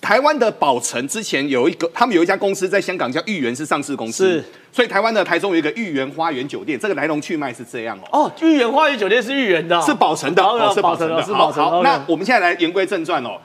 [0.00, 4.24] 台湾的宝城之前有一个，他们有一家公司在香港叫豫园，是上市公司。
[4.24, 8.24] 是，所以台湾的台中有一个豫园花园酒店，这个来龙去脉是这样哦。
[8.24, 11.64] 哦，豫园花园酒店是豫园的，是宝城的，是宝城的，是宝城。
[11.64, 13.38] 好，那我们现在来言归正传哦。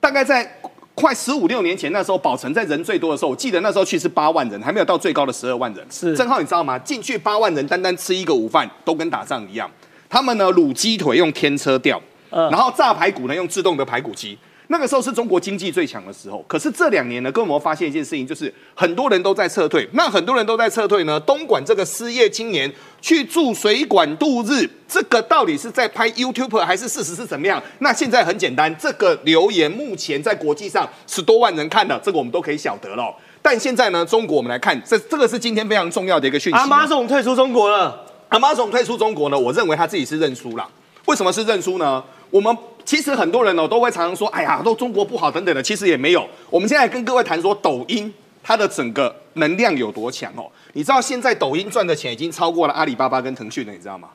[0.00, 0.58] 大概在
[0.94, 5.84] 快十五六年前，那时候宝城在人最多的时候，我记得那时候去是八万人，还没有到最高的十二万人。
[5.90, 6.78] 是，正好你知道吗？
[6.78, 9.70] 进去八万人，单单吃一个午饭都跟打仗一样。
[10.08, 12.00] 他们呢卤鸡腿用天车吊，
[12.30, 14.38] 然后炸排骨呢用自动的排骨机。
[14.68, 19.86] 那个时候是中国经济最强的时候，可是这两年呢，跟我们发现一件事情，就是很多人都在撤退。
[19.92, 27.62] 那很多人都在撤退呢，东莞这个失业青年去住水管度日，这个到底是在拍 YouTube 还是事实是怎么样？
[27.80, 33.14] 那现在很简单，这个留言目前在国际上十多万人看的，这个我们都可以晓得了。
[33.42, 36.58] 但现在呢，中国我们来看，这这个是今天非常重要的一个讯息。
[36.58, 40.66] 阿妈总退出中国了，阿妈总退出中国呢，我认为他自己是认输了。
[41.04, 42.02] 为什么是认输呢？
[42.30, 42.56] 我们。
[42.84, 45.62] 其实很多人哦都会常常说，哎呀，都中国不好等等的。
[45.62, 46.28] 其实也没有。
[46.50, 48.12] 我们现在跟各位谈说，抖音
[48.42, 50.50] 它的整个能量有多强哦？
[50.74, 54.08] 你知道现在抖音赚的钱已经超过了阿里巴巴跟腾讯了，你知道吗？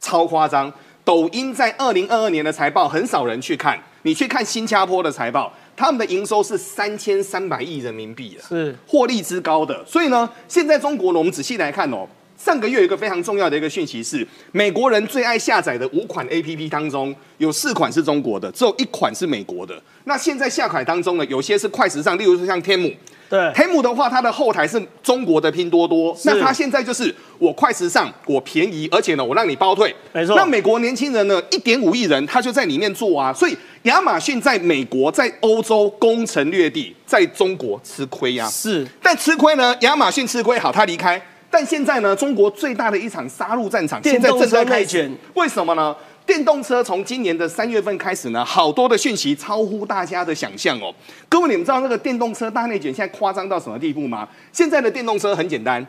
[0.00, 0.72] 超夸张！
[1.04, 9.84] 抖音在二零二二年的财报很少人去看，你去看新加坡的财报，他们的营收是三千三百亿人民币是获利之高的。
[9.86, 12.06] 所以呢，现在中国呢，我们仔细来看哦。
[12.42, 19.78] 上个月有一个非常重要的一个讯息是，美国人最爱下载的五款 A P P 当中，有四款是中国的，只有一款是美国的。
[20.04, 22.90] 那现在下载当中呢，有些是快时尚，例如说像天母。
[23.28, 26.16] 对，天母的话，它的后台是中国的拼多多。
[26.24, 29.94] 那它现在就是我快时尚，我便宜，而且呢，我让你包退。
[30.12, 30.34] 没错。
[30.34, 33.32] 那美国年轻人呢，一点五亿人，他就在里面做啊。
[33.32, 38.48] 所以亚马逊在美国、在欧洲攻城略地，在中国吃亏呀。
[38.48, 38.84] 是。
[39.02, 41.20] 但吃亏呢，亚马逊吃亏，好，他离开。
[41.50, 45.10] 但现在呢，中国最大的一场杀戮战场，现在正在开卷。
[45.34, 45.94] 为什么呢？
[46.26, 50.94] 电动车从今年的三月份开始呢，好多的讯息超乎大家的想象哦。
[51.28, 54.28] 各位，你们知道那个电动车大内卷现在夸张到什么地步吗？
[54.52, 55.84] 现在的电动车很简单，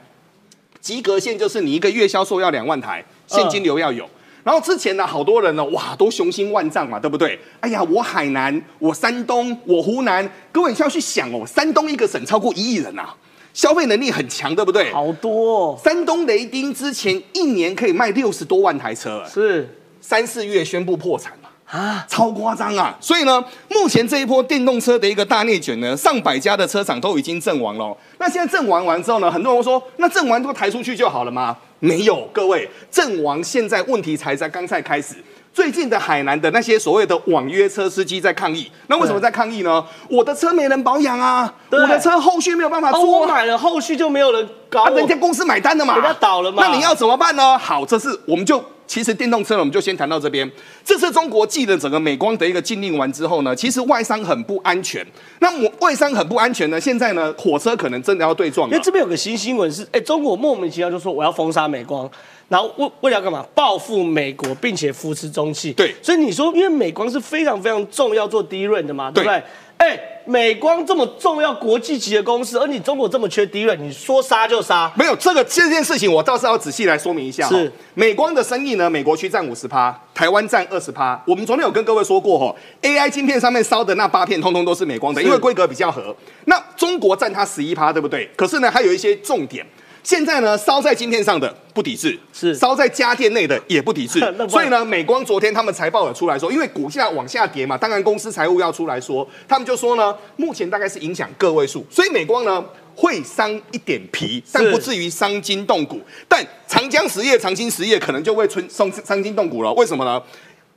[0.80, 4.09] 及格线就是你一个月销售要两万台，现金流要有。
[4.43, 7.39] 然后之前呢，好多人呢，哇，都雄心万丈嘛，对不对？
[7.59, 13.14] 哎呀，我海南，我山东，我湖南，各位你需要去想哦，山东一个省超过一亿人啊。
[13.53, 14.91] 消费能力很强，对不对？
[14.91, 15.71] 好多。
[15.71, 22.97] 哦山东雷丁之前一年可以卖六十多万台车，是三四月宣布破产了啊，超夸张啊！
[22.99, 27.95] 所以呢，目前这一波电动车的一个大内卷呢，上百家的车厂都已经阵亡了。
[28.19, 31.57] 那现在阵亡完之后呢，很多人说，那阵亡都抬出去就好了吗？
[31.79, 35.15] 没有，各位，阵亡现在问题才在刚才开始。
[35.53, 39.83] 最近的海南的那些所谓的网约车司机在抗议，那为什么在抗议呢？
[40.09, 43.19] 我的车没人保养啊，我的车后续没有办法哦，做啊。
[43.21, 47.57] 我买了，后续就没有人搞啊，人家公司买单了嘛，人家倒了嘛那你要怎么办呢？
[47.57, 50.49] 好，这次我们就其实电动车呢，我们就先谈到这边。
[50.85, 55.05] 这次中国继了整个美光的一个禁令完之后呢，其实外商很不安全。
[55.39, 58.83] 那么外商很不安全呢，现在呢，火车可能真的要对撞了因为。
[58.83, 62.09] 这边有个新新闻是，哎，中国莫名其妙就说我要封杀美光，
[62.51, 63.45] 然后为为了要干嘛？
[63.55, 65.71] 报复美国，并且扶持中企。
[65.71, 69.43] 对所以你说，因为美光是非常非常重要做低润的嘛，对不对对？
[69.77, 74.91] 哎，美光这么重要国际级的公司，而你中国这么缺低润，你说杀就杀。
[74.97, 77.55] 没有这个这件事情，我倒是要仔细来说明一下哈。
[77.55, 81.23] 是美光的生意呢，美国区占五十趴，台湾占二十趴。
[81.25, 86.13] 我们昨天有跟各位说过哈，AI 晶片上面烧的那八片，通通都是美光的，因为规格比较合。
[86.47, 88.29] 那中国占它十一趴，对不对？
[88.35, 89.65] 可是呢，还有一些重点。
[90.03, 94.19] 现在呢，烧在晶片上的不抵制，是烧在家电内的也不抵制。
[94.49, 102.63] 所以呢，美光昨天他们财报有出来说，因为股价往下跌嘛，当然公司财务要出来说，他们就说呢，目前大概是影响个位数，所以美光呢
[102.95, 106.01] 会伤一点皮，但不至于伤筋动骨。
[106.27, 109.71] 但长江实业、长青实业可能就会春伤伤筋动骨了。
[109.73, 110.21] 为什么呢？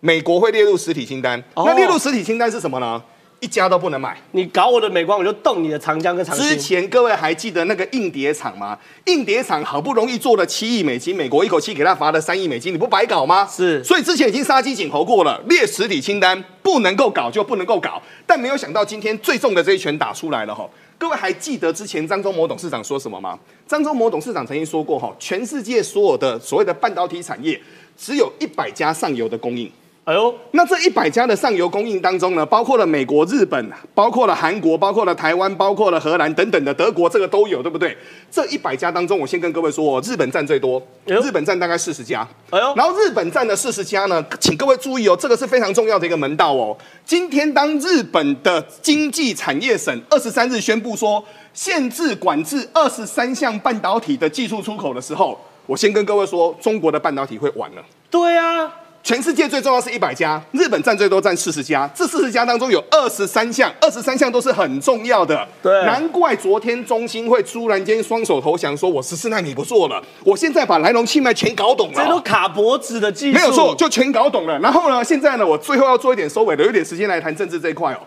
[0.00, 3.02] 美国会列入实体清单，哦那列入实体清单是什么呢？
[3.45, 4.16] 一家都不能买。
[4.30, 6.57] 你搞我的美光，我就动你的长江跟长之。
[6.57, 8.78] 前各位还记得那个硬碟厂吗？
[9.05, 13.47] 硬碟厂好不容易做了七亿美金，美国一口气给他罚了三亿美金，你不白搞吗？
[13.47, 20.66] 是所以之前已经杀鸡儆猴过了，列实体清单不能够搞就不能够搞，但没有想到今天最重的这一拳打出来了哈。
[20.97, 23.38] 各位还记得之前张忠谋董事长说什么吗？
[23.66, 27.61] 张忠谋董事长曾经说过哈，全世界所有的所谓的半导体产业，
[27.99, 29.70] 只有一百家上游的供应。
[30.05, 37.96] 哎呦，那这一百家的上游供应当中呢，包括了美国、日本，包括了韩国，包括了台湾，包括了荷兰等等的，德国这个都有，对不对？
[38.30, 42.20] 这一百家当中，我先跟各位说，日本占最多，哎日本占大概四十家。
[42.50, 46.76] 哎呦，然后日本占的四十家呢，请各位注意哦，这个是非常重要的一个门道哦。
[47.07, 51.24] 今天当日本的经济产业省二十三日宣布说
[51.55, 57.82] 限制管制二十三项半导体的技术出口的时候，我先跟各位说，中国的半导体会完了。
[58.11, 58.70] 对啊，
[59.05, 61.86] 全世界最重要是一百家，日本占最多，占四十家。
[61.94, 65.46] 这四十家当中有二十三项，二十三项都是很重要的。
[65.62, 72.02] 对难怪昨天中心会突然间双手投降，说我十四纳米不做了，我现在把来龙去脉全搞懂了。
[72.02, 74.59] 这都卡脖子的技术，没有错，就全搞懂了。
[74.61, 77.98] 然后呢，现在呢，我最后要做一点收尾的，有一点时间来谈政治这一块哦。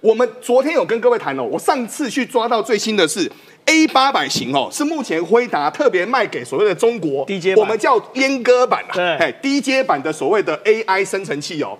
[0.00, 3.30] 我们昨天有跟各位谈哦，我上次去抓到最新的是
[3.64, 11.76] A 八百型哦，是目前辉达特别卖给所谓的中国低阶我们叫阉割版啊，对哎，低阶版的所谓的 AI 生成器哦。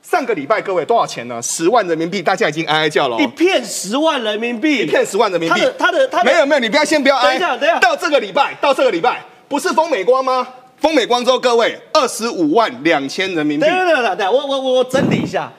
[0.00, 1.42] 上个礼拜各位多少钱呢？
[1.42, 3.20] 十万人民币，大家已经哀哀叫了、哦。
[3.20, 5.60] 一片十万人民币，一片十万人民币。
[5.60, 7.36] 他的他的他的没有没有，你不要先不要等挨。
[7.36, 10.48] 一下等一下到这个礼拜，到这个礼拜，不是封美光吗？
[10.78, 13.76] 封美光之后，各位二十五万两千人民币等。
[13.76, 15.52] 等等等我我我整理一下，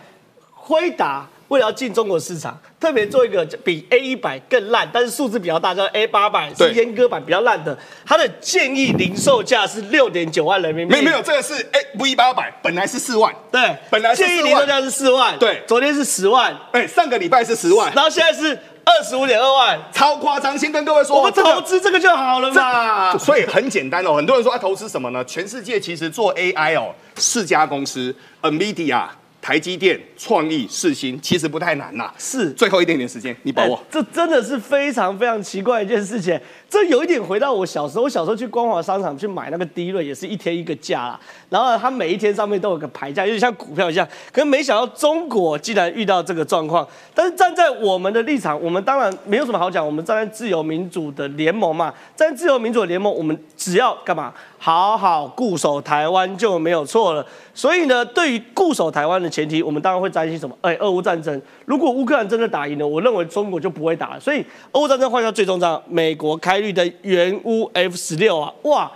[0.56, 10.94] 辉达为了要进中国市场，特别做一个比 A 一百更烂，但是数字比较大，叫 A 八百，是对阉割版比较烂的，它的建议零售价是六点九万人民币。
[10.94, 19.80] 没有没有，这个是 A V 八百，本来是四万，对，本来是建议零售价是四万，对昨天是十万，哎，上个礼拜是十万，然后现在是二十五点二万。
[19.92, 20.58] 超夸张。
[20.58, 23.18] 先跟各位说，我们投资这个就好了嘛。
[23.18, 25.24] 所以很简单哦，很多人说他，投资什么呢？
[25.26, 29.08] 全世界其实做 AI 哦，四家公司，NVIDIA、
[29.42, 32.12] 台积电、创意、四新，其实不太难呐。
[32.18, 33.84] 是最后一点点时间，你把握欸。
[33.90, 36.40] 这真的是非常非常奇怪的一件事情。
[36.70, 41.20] 这有一点回到我小时候，我小时候去光华商场去买那个低润，也是一天一个价啦。
[41.50, 44.08] 然后它每一天上面都有个牌价，有点像股票一样。
[44.32, 46.88] 可是没想到中国竟然遇到这个状况。
[47.16, 54.32] 但是站在我们的立场，我们当然没有什么好讲，我们站在自由民主的联盟嘛，站在自由民主的联盟，我们只要干嘛？
[54.62, 57.26] 好好固守台湾就没有错了。
[57.54, 60.56] 所以呢，对于固守台湾的前提，我们当然会担心什么？
[60.62, 64.20] 哎，俄乌战争，如果乌克兰真的打赢了，我认为中国就不会打了。
[64.20, 68.92] 所以俄乌战争换下最终章，美国开绿的原乌 F 十六啊，哇！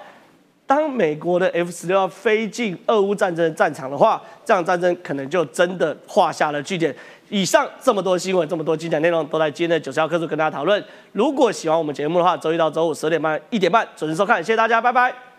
[0.66, 6.96] 当美国的 F 十六要飞进俄乌战争的战场的话，这场战争可能就真的画下了句点。
[7.30, 10.84] 以上这么多新闻，这么多精彩内容，都在今天的九十号课数跟大家讨论。
[11.12, 15.33] 如果喜欢我们节目的话，周一到周五十点半、一点半准时收看，谢谢大家，拜拜。